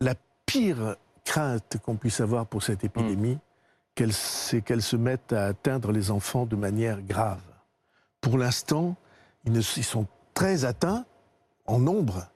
[0.00, 0.14] La
[0.46, 3.38] pire crainte qu'on puisse avoir pour cette épidémie,
[4.10, 7.42] c'est qu'elle se mette à atteindre les enfants de manière grave.
[8.20, 8.96] Pour l'instant,
[9.44, 11.04] ils, sont très atteints
[11.66, 12.26] en nombre,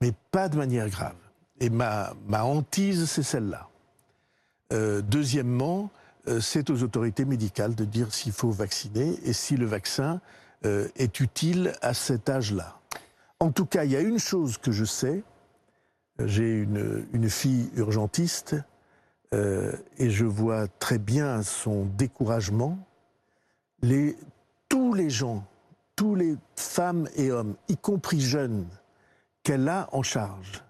[0.00, 1.16] mais pas de manière grave.
[1.60, 3.68] Et ma, hantise, c'est celle-là.
[4.72, 5.90] Euh, deuxièmement,
[6.28, 10.20] euh, c'est aux autorités médicales de dire s'il faut vacciner et si le vaccin
[10.64, 12.80] euh, est utile à cet âge-là.
[13.38, 15.22] En tout cas, il y a une chose que je sais.
[16.18, 18.56] J'ai une fille urgentiste
[19.36, 22.78] euh, et je vois très bien son découragement.
[23.82, 24.16] Les,
[24.68, 25.44] tous les gens,
[25.94, 28.66] tous les femmes et hommes, y compris jeunes,
[29.42, 30.64] qu'elle a en charge,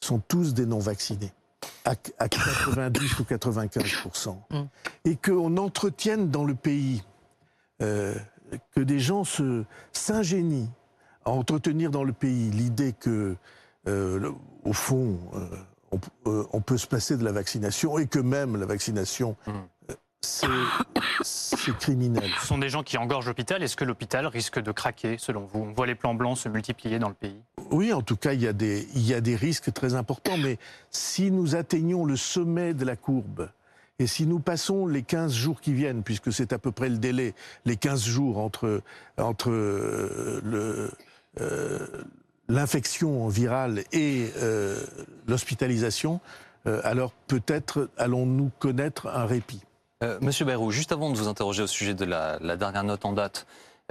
[0.00, 1.32] sont tous des non-vaccinés
[1.84, 3.84] à, à 90 ou 95
[4.50, 4.62] Mm.
[5.04, 7.04] et qu'on entretienne dans le pays,
[7.82, 8.14] euh,
[8.74, 10.70] que des gens se s'ingénient
[11.24, 13.36] à entretenir dans le pays l'idée que,
[13.86, 14.32] euh,
[14.64, 15.18] au fond,
[15.92, 19.50] on, euh, on peut se passer de la vaccination et que même la vaccination, Mm.
[19.90, 19.94] euh,
[21.22, 22.28] c'est criminel.
[22.40, 23.62] Ce sont des gens qui engorgent l'hôpital.
[23.62, 25.60] Est-ce que l'hôpital risque de craquer, selon vous?
[25.60, 27.40] On voit les plans blancs se multiplier dans le pays.
[27.70, 30.36] Oui, en tout cas, il y, a des, il y a des risques très importants,
[30.36, 30.58] mais
[30.90, 33.50] si nous atteignons le sommet de la courbe,
[33.98, 36.98] et si nous passons les 15 jours qui viennent, puisque c'est à peu près le
[36.98, 38.82] délai, les 15 jours entre,
[39.18, 40.90] entre euh, le,
[41.40, 41.86] euh,
[42.48, 44.78] l'infection virale et euh,
[45.26, 46.20] l'hospitalisation,
[46.66, 49.62] euh, alors peut-être allons-nous connaître un répit.
[50.02, 53.12] Euh, Monsieur Bayrou, juste avant de vous interroger au sujet de la, dernière note en
[53.12, 53.46] date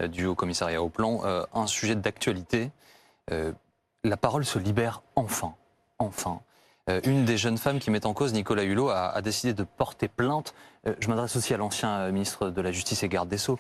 [0.09, 1.21] du Haut Commissariat au Plan,
[1.53, 2.69] un sujet d'actualité.
[3.29, 5.55] La parole se libère enfin.
[5.99, 6.41] Enfin.
[7.05, 10.53] Une des jeunes femmes qui met en cause, Nicolas Hulot, a, décidé de porter plainte.
[10.99, 13.58] Je m'adresse aussi à l'ancien ministre de la Justice et garde des Sceaux.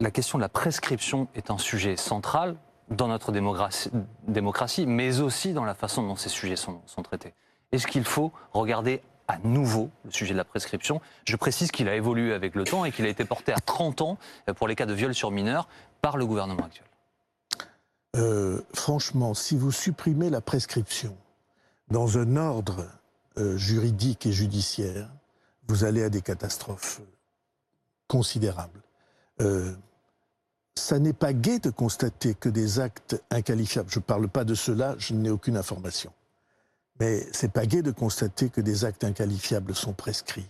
[0.00, 2.56] La question de la prescription est un sujet central
[2.90, 7.34] dans notre démocratie, mais aussi dans la façon dont ces sujets sont, traités.
[7.72, 11.00] Est-ce qu'il faut regarder à nouveau le sujet de la prescription?
[11.24, 14.02] Je précise qu'il a évolué avec le temps et qu'il a été porté à 30
[14.02, 14.18] ans
[14.48, 15.68] euh, pour les cas de viol sur mineurs
[16.00, 16.86] par le gouvernement actuel.
[18.14, 21.16] Euh, franchement, si vous supprimez la prescription
[21.88, 22.86] dans un ordre
[23.38, 25.08] euh, juridique et judiciaire,
[25.66, 27.00] vous allez à des catastrophes
[28.06, 28.82] considérables.
[30.76, 34.54] Ça n'est pas gai de constater que des actes inqualifiables, je ne parle pas de
[34.54, 36.12] cela, je n'ai aucune information,
[37.00, 40.48] mais c'est pas gai de constater que des actes inqualifiables sont prescrits.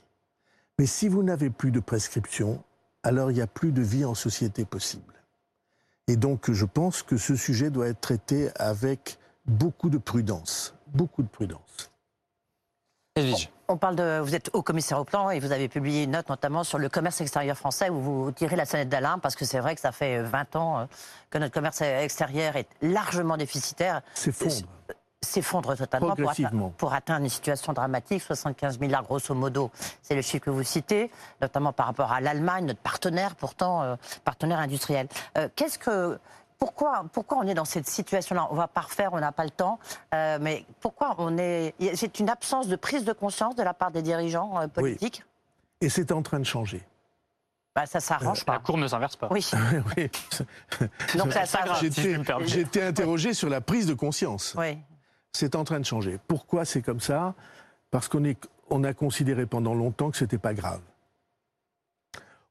[0.79, 2.63] Mais si vous n'avez plus de prescription,
[3.03, 5.13] alors il n'y a plus de vie en société possible.
[6.09, 10.75] Et donc, je pense que ce sujet doit être traité avec beaucoup de prudence.
[10.89, 11.92] Beaucoup de prudence.
[13.69, 16.31] On parle de, vous êtes haut commissaire au plan et vous avez publié une note
[16.31, 19.61] notamment sur le commerce extérieur français où vous tirez la sonnette d'alarme parce que c'est
[19.61, 20.85] vrai que ça fait 20 ans euh,
[21.29, 24.01] que notre commerce extérieur est largement déficitaire.
[24.15, 24.67] S'effondre.
[25.21, 30.23] S'effondre totalement pour atteindre, pour atteindre, une situation dramatique, 75 milliards grosso modo, c'est le
[30.23, 31.11] chiffre que vous citez,
[31.41, 35.07] notamment par rapport à l'Allemagne, notre partenaire pourtant, euh, partenaire industriel.
[35.37, 36.19] Euh, qu'est-ce que
[36.63, 38.47] pourquoi, pourquoi on est dans cette situation-là?
[38.53, 39.81] On va pas refaire, on n'a pas le temps.
[40.15, 43.91] Euh, mais pourquoi on est C'est une absence de prise de conscience de la part
[43.91, 45.25] des dirigeants euh, politiques?
[45.81, 46.87] Et c'est en train de changer.
[47.75, 48.53] Bah, ça s'arrange euh, pas.
[48.53, 49.27] La courbe ne s'inverse pas.
[49.33, 49.45] Oui.
[49.97, 50.09] oui.
[51.17, 51.81] Donc ça s'arrange.
[52.45, 54.55] J'ai été interrogé sur la prise de conscience.
[54.57, 54.79] Oui.
[55.33, 56.21] C'est en train de changer.
[56.29, 57.35] Pourquoi c'est comme ça?
[57.91, 58.23] Parce qu'on
[58.71, 60.81] on a considéré pendant longtemps que c'était pas grave.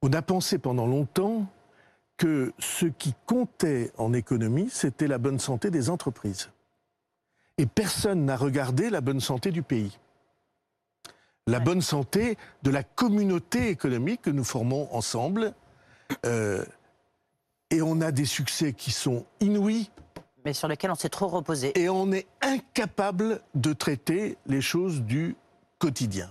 [0.01, 1.45] On a pensé pendant longtemps
[2.18, 6.49] que ce qui comptait en économie, c'était la bonne santé des entreprises.
[7.57, 9.97] Et personne n'a regardé la bonne santé du pays.
[11.47, 15.53] La bonne santé de la communauté économique que nous formons ensemble.
[16.26, 16.64] Euh,
[17.72, 19.89] et on a des succès qui sont inouïs.
[20.45, 21.80] Mais sur lesquels on s'est trop reposé.
[21.80, 25.36] Et on est incapable de traiter les choses du
[25.80, 26.30] quotidien.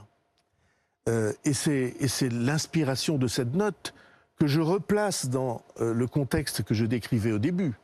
[1.09, 3.95] Euh, et c'est l'inspiration de cette note
[4.41, 7.75] que je replace dans euh, le contexte que je décrivais au début.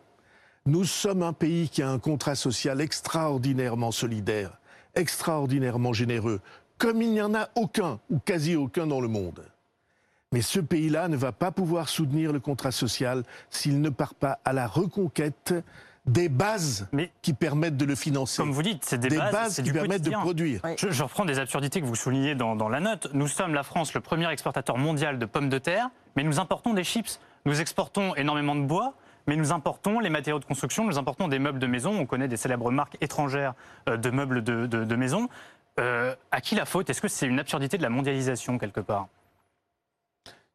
[0.64, 4.58] Nous sommes un pays qui a un contrat social extraordinairement solidaire,
[4.94, 6.40] extraordinairement généreux,
[6.78, 9.44] comme il n'y en a aucun, ou quasi aucun dans le monde.
[10.32, 14.40] Mais ce pays-là ne va pas pouvoir soutenir le contrat social s'il ne part pas
[14.46, 15.54] à la reconquête
[16.06, 16.88] des bases
[17.20, 18.40] qui permettent de le financer.
[18.40, 20.60] Comme vous dites, c'est des, bases, qui permettent de produire.
[20.78, 23.08] Je, reprends des absurdités que vous soulignez dans, dans, la note.
[23.12, 26.74] Nous sommes la France, le premier exportateur mondial de pommes de terre, mais nous importons
[26.74, 27.18] des chips.
[27.44, 28.94] Nous exportons énormément de bois,
[29.26, 31.98] mais nous importons les matériaux de construction, nous importons des meubles de maison.
[31.98, 33.54] On connaît des célèbres marques étrangères
[33.88, 35.28] euh, de meubles de, de, maison.
[35.80, 36.88] Euh, à qui la faute?
[36.88, 39.08] Est-ce que c'est une absurdité de la mondialisation quelque part?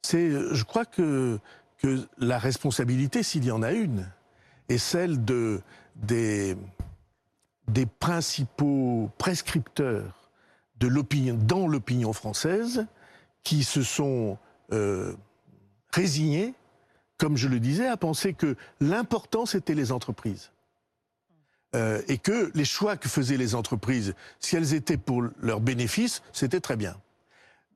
[0.02, 1.40] C'est, je crois que,
[1.78, 4.10] que la responsabilité, s'il y en a une,
[4.72, 5.62] est celle de,
[5.96, 6.56] des,
[8.00, 10.32] principaux prescripteurs
[10.80, 12.88] dans l'opinion française
[13.44, 14.38] qui se sont
[14.72, 15.14] euh,
[15.92, 16.54] résignés,
[17.18, 20.52] comme je le disais, à penser que l'important c'était les entreprises.
[21.74, 26.22] Euh, et que les choix que faisaient les entreprises, si elles étaient pour leurs bénéfices,
[26.34, 26.98] c'était très bien.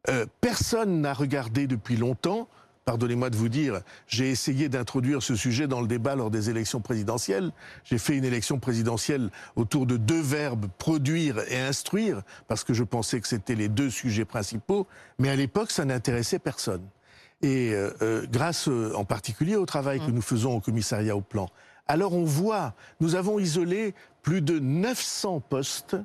[0.10, 2.50] Euh, personne n'a regardé depuis longtemps
[2.86, 6.82] pardonnez-moi de vous dire, j'ai essayé d'introduire ce sujet dans le débat lors des élections
[6.82, 7.52] présidentielles.
[7.84, 12.84] J'ai fait une élection présidentielle autour de deux verbes, produire et instruire, parce que je
[12.84, 16.84] pensais que c'était les deux sujets principaux, mais à l'époque, ça n'intéressait personne.
[17.42, 20.16] Et euh, euh, grâce euh, en particulier au travail que mmh.
[20.16, 21.50] nous faisons au commissariat au plan,
[21.88, 25.98] alors on voit, nous avons isolé plus de 900 postes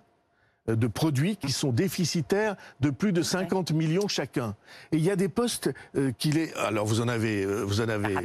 [0.76, 4.54] de produits qui sont déficitaires de plus de 50 millions chacun.
[4.92, 6.56] Et il y a des postes euh, qu'il est.
[6.56, 8.16] Alors vous en avez, euh, vous en avez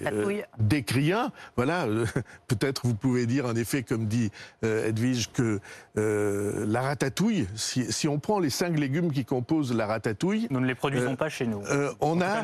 [0.60, 1.32] décrit un.
[1.56, 1.88] Voilà,
[2.48, 4.32] peut-être vous pouvez dire en effet, comme dit
[4.62, 5.60] Edwige, que
[5.96, 7.48] la ratatouille.
[7.56, 11.30] Si, on prend les cinq légumes qui composent la ratatouille, nous ne les produisons pas
[11.30, 11.62] chez nous.
[12.02, 12.44] on a,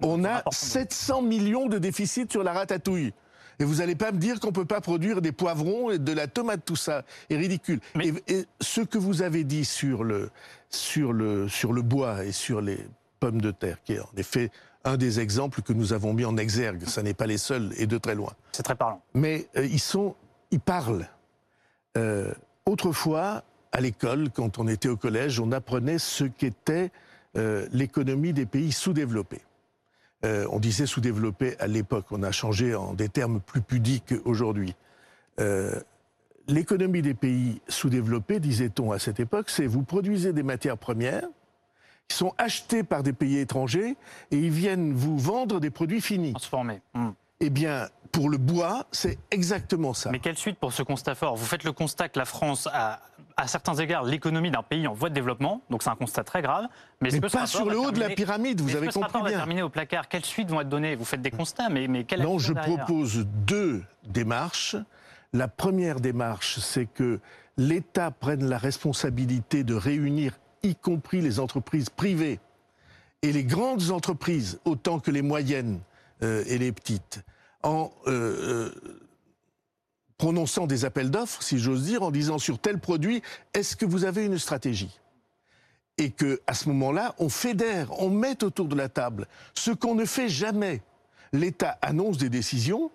[0.00, 3.12] on a 700 millions de déficits sur la ratatouille.
[3.58, 6.12] Et vous n'allez pas me dire qu'on ne peut pas produire des poivrons et de
[6.12, 7.80] la tomate, tout ça est ridicule.
[8.00, 10.30] Et, ce que vous avez dit sur le,
[10.68, 12.78] sur, le, sur le bois et sur les
[13.20, 14.50] pommes de terre, qui est en effet
[14.84, 17.86] un des exemples que nous avons mis en exergue, ce n'est pas les seuls et
[17.86, 18.32] de très loin.
[18.52, 19.00] C'est très parlant.
[19.14, 20.16] Mais euh, ils, sont,
[20.50, 21.08] ils parlent.
[21.96, 22.32] Euh,
[22.66, 26.90] autrefois, à l'école, quand on était au collège, on apprenait ce qu'était
[27.36, 29.42] euh, l'économie des pays sous-développés.
[30.24, 34.74] Euh, on disait sous-développé à l'époque, on a changé en des termes plus pudiques aujourd'hui.
[35.40, 35.80] Euh,
[36.46, 41.26] l'économie des pays sous-développés, disait-on à cette époque, c'est vous produisez des matières premières
[42.08, 43.96] qui sont achetées par des pays étrangers
[44.30, 46.32] et ils viennent vous vendre des produits finis.
[46.32, 46.80] Transformés.
[46.94, 47.10] Hmm.
[47.40, 50.10] Eh bien, pour le bois, c'est exactement ça.
[50.10, 51.34] Mais quelle suite pour ce constat fort?
[51.34, 53.00] Vous faites le constat que la France a,
[53.36, 56.42] à certains égards, l'économie d'un pays en voie de développement, donc c'est un constat très
[56.42, 56.66] grave.
[57.00, 59.22] Mais, pas sur le haut de la pyramide, vous avez compris bien.
[59.22, 60.08] Va terminer au placard?
[60.08, 60.94] Quelles suites vont être données?
[60.94, 64.76] Vous faites des constats, mais, mais quelle Non, je propose deux démarches.
[65.32, 67.20] La première démarche, c'est que
[67.56, 72.40] l'État prenne la responsabilité de réunir, y compris les entreprises privées
[73.22, 75.80] et les grandes entreprises, autant que les moyennes
[76.22, 77.22] euh, et les petites,
[77.62, 79.00] en euh, euh,
[80.22, 83.22] prononçant des appels d'offres, si j'ose dire, en disant sur tel produit,
[83.54, 85.00] est-ce que vous avez une stratégie?
[85.98, 89.96] Et que à ce moment-là, on fédère, on met autour de la table ce qu'on
[89.96, 90.80] ne fait jamais.
[91.32, 92.92] L'État annonce des décisions,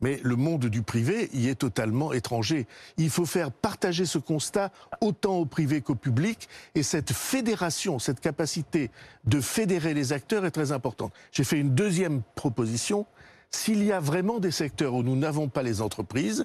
[0.00, 2.68] mais le monde du privé y est totalement étranger.
[2.96, 4.70] Il faut faire partager ce constat
[5.00, 8.92] autant au privé qu'au public, et cette fédération, cette capacité
[9.24, 11.12] de fédérer les acteurs est très importante.
[11.32, 13.04] J'ai fait une deuxième proposition.
[13.50, 16.44] S'il y a vraiment des secteurs où nous n'avons pas les entreprises,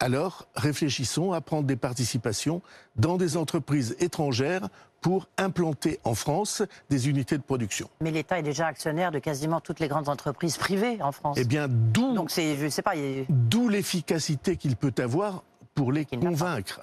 [0.00, 2.62] alors réfléchissons à prendre des participations
[2.96, 4.68] dans des entreprises étrangères
[5.00, 7.90] pour implanter en France des unités de production.
[8.00, 11.36] Mais l'État est déjà actionnaire de quasiment toutes les grandes entreprises privées en France.
[11.38, 12.94] Eh bien, d'où Donc c'est, je sais pas,
[13.28, 15.42] d'où l'efficacité qu'il peut avoir
[15.74, 16.80] pour les convaincre.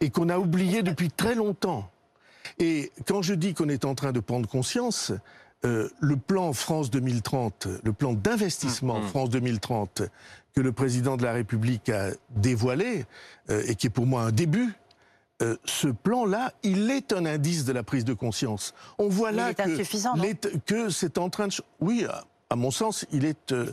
[0.00, 1.88] Et qu'on a oublié depuis très longtemps.
[2.58, 5.12] Et quand je dis qu'on est en train de prendre conscience,
[5.64, 9.08] euh, le plan France 2030, le plan d'investissement Mmh, mmh.
[9.08, 10.02] France 2030
[10.54, 13.06] que le président de la République a dévoilé
[13.50, 14.74] euh, et qui est pour moi un début.
[15.40, 18.74] euh, ce plan-là, il est un indice de la prise de conscience.
[18.98, 19.52] On voit là
[20.16, 21.54] il est que, c'est en train de...
[21.80, 23.50] Oui, à, à mon sens, il est...
[23.52, 23.66] euh,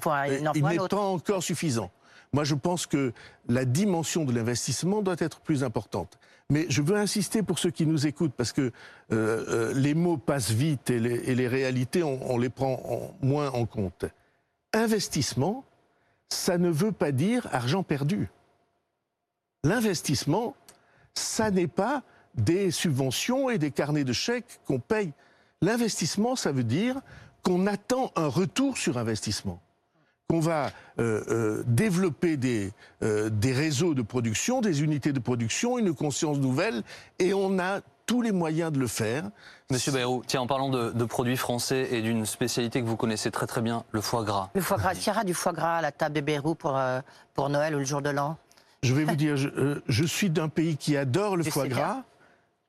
[0.55, 1.91] Il n'est pas encore suffisant.
[2.33, 3.11] Moi, je pense que
[3.47, 6.17] la dimension de l'investissement doit être plus importante.
[6.51, 8.71] Mais je veux insister pour ceux qui nous écoutent, parce que euh,
[9.11, 14.05] euh, les mots passent vite et les, réalités, on, les prend en- moins en compte.
[14.73, 15.63] Investissement,
[16.29, 18.29] ça ne veut pas dire argent perdu.
[19.63, 20.55] L'investissement,
[21.13, 22.03] ça n'est pas
[22.35, 25.11] des subventions et des carnets de chèques qu'on paye.
[25.61, 26.99] L'investissement, ça veut dire
[27.43, 29.61] qu'on attend un retour sur investissement
[30.29, 30.67] qu'on va
[30.99, 32.71] euh, euh, développer des,
[33.01, 36.83] euh, des réseaux de production, des unités de production, une conscience nouvelle,
[37.17, 39.23] et on a tous les moyens de le faire.
[39.71, 43.31] Monsieur Bayrou, tiens, en parlant de, de produits français et d'une spécialité que vous connaissez
[43.31, 44.49] très très bien, le foie gras.
[44.53, 46.77] Le foie gras, il y aura du foie gras à la table des Bérou pour,
[46.77, 46.99] euh,
[47.33, 48.37] pour Noël ou le jour de l'an
[48.83, 51.67] Je vais vous dire, je, euh, je suis d'un pays qui adore le Je foie
[51.67, 52.03] gras.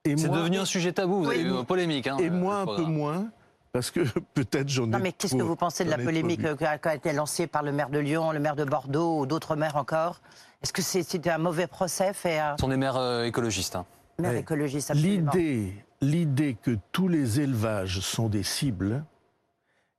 [0.07, 1.35] C'est devenu un sujet tabou, vous Oui.
[1.41, 2.07] avez eu une polémique.
[2.07, 3.27] Hein, Et moi un peu moins,
[3.73, 4.01] parce que
[4.35, 6.95] peut-être j'en ai Non, mais qu'est-ce que vous pensez de la polémique euh, qui a,
[6.95, 10.21] été lancée par le maire de Lyon, le maire de Bordeaux ou d'autres maires encore?
[10.62, 13.77] Est-ce que c'est c'était un mauvais procès fait à Ce sont des maires euh, écologistes.
[13.77, 13.87] hein.
[14.18, 14.41] maire Ouais.
[14.41, 19.05] écologiste absolument L'idée, l'idée que tous les élevages sont des cibles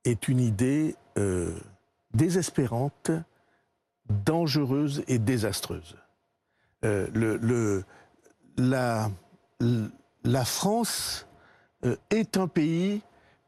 [0.04, 1.56] est une idée euh,
[2.14, 3.10] désespérante,
[4.08, 5.96] dangereuse et désastreuse.
[6.84, 7.84] Euh, le, le-
[8.58, 9.10] la,
[10.24, 11.26] la France
[11.84, 13.00] euh, est un pays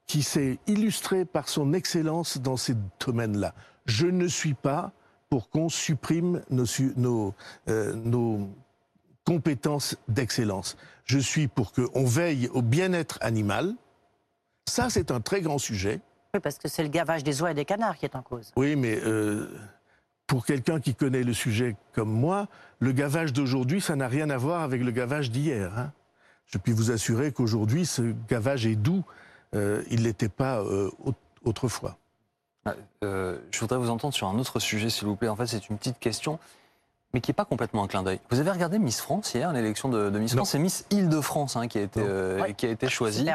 [0.07, 2.75] qui s'est illustré par son excellence dans ces
[3.05, 3.55] domaines-là.
[3.87, 4.93] Je ne suis pas
[5.31, 7.35] pour qu'on supprime nos, su- nos,
[7.69, 8.49] euh, nos
[9.25, 10.77] compétences d'excellence.
[11.05, 13.75] Je suis pour qu'on veille au bien-être animal.
[14.69, 16.01] Ça, c'est un très grand sujet.
[16.35, 18.53] Oui, parce que c'est le gavage des oies et des canards qui est en cause.
[18.57, 19.49] Oui, mais euh,
[20.27, 22.49] pour quelqu'un qui connaît le sujet comme moi,
[22.81, 25.77] le gavage d'aujourd'hui, ça n'a rien à voir avec le gavage d'hier.
[25.79, 25.93] hein.
[26.47, 29.03] Je puis vous assurer qu'aujourd'hui, ce gavage est doux.
[29.55, 31.97] Euh, il ne l'était pas euh, au- autrefois.
[33.03, 35.29] Euh, je voudrais vous entendre sur un autre sujet, s'il vous plaît.
[35.29, 36.39] En fait, c'est une petite question,
[37.13, 38.19] mais qui n'est pas complètement un clin d'œil.
[38.31, 40.39] Vous avez regardé Miss France hier, l'élection de, de Miss Non.
[40.39, 40.51] France?
[40.51, 42.07] C'est Miss Île-de-France hein, qui, a été, Non.
[42.09, 42.55] euh, Ouais.
[42.55, 43.29] qui a été choisie.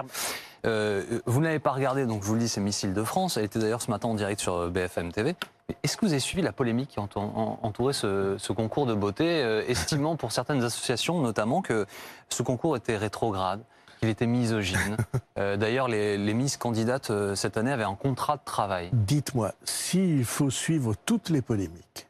[0.66, 3.38] Euh, vous ne l'avez pas regardé, donc je vous le dis, c'est Miss Île-de-France.
[3.38, 5.36] Elle était d'ailleurs ce matin en direct sur BFM TV.
[5.84, 8.96] Est-ce que vous avez suivi la polémique qui entour- en- entourait ce, ce concours de
[8.96, 11.86] beauté, euh, estimant pour certaines associations notamment que
[12.30, 13.62] ce concours était rétrograde,
[14.00, 14.98] qu'il était misogyne
[15.38, 18.90] Euh, D'ailleurs, les, les Miss candidates euh, cette année avaient un contrat de travail.
[18.92, 22.08] Dites-moi, s'il faut suivre toutes les polémiques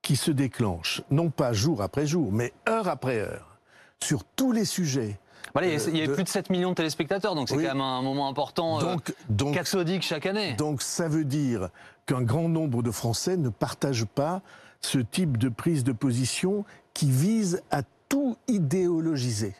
[0.00, 3.58] qui se déclenchent, non pas jour après jour, mais heure après heure,
[4.02, 5.18] sur tous les sujets.
[5.52, 7.48] Voilà, il y a- il y a de- plus de 7 millions de téléspectateurs, donc
[7.50, 7.64] c'est Oui.
[7.64, 10.54] quand même un moment important, euh, Donc, donc, cathodique chaque année.
[10.54, 11.68] donc ça veut dire
[12.06, 14.40] qu'un grand nombre de Français ne partagent pas
[14.80, 16.64] ce type de prise de position
[16.94, 19.54] qui vise à tout idéologiser.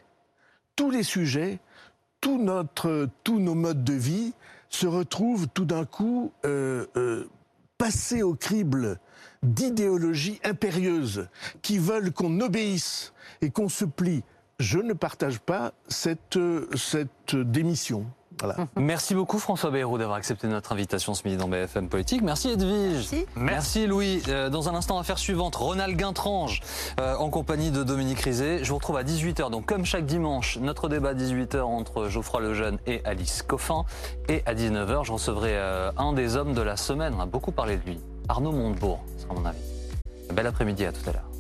[0.76, 1.60] Tous les sujets,
[2.20, 4.32] tout notre, tous nos modes de vie
[4.68, 7.28] se retrouvent tout d'un coup euh, euh,
[7.78, 8.98] passés au crible
[9.42, 11.28] d'idéologies impérieuses
[11.62, 14.24] qui veulent qu'on obéisse et qu'on se plie.
[14.58, 18.06] Je ne partage pas cette, euh, cette démission.
[18.44, 18.68] Voilà.
[18.76, 22.22] Merci beaucoup François Bayrou d'avoir accepté notre invitation ce midi dans BFM Politique.
[22.22, 23.08] Merci Edwige.
[23.10, 23.26] Merci.
[23.36, 24.22] Merci Louis.
[24.28, 26.60] Euh, dans un instant, affaire suivante, Ronald Guintrange
[27.00, 28.62] euh, en compagnie de Dominique Rizet.
[28.62, 29.50] Je vous retrouve à 18h.
[29.50, 33.84] Donc comme chaque dimanche, notre débat à 18h entre Geoffroy Lejeune et Alice Coffin.
[34.28, 37.14] Et à 19h, je recevrai euh, un des hommes de la semaine.
[37.16, 38.00] On a beaucoup parlé de lui.
[38.28, 39.58] Arnaud Montebourg sera mon avis.
[40.32, 41.33] Bel après-midi à tout à l'heure.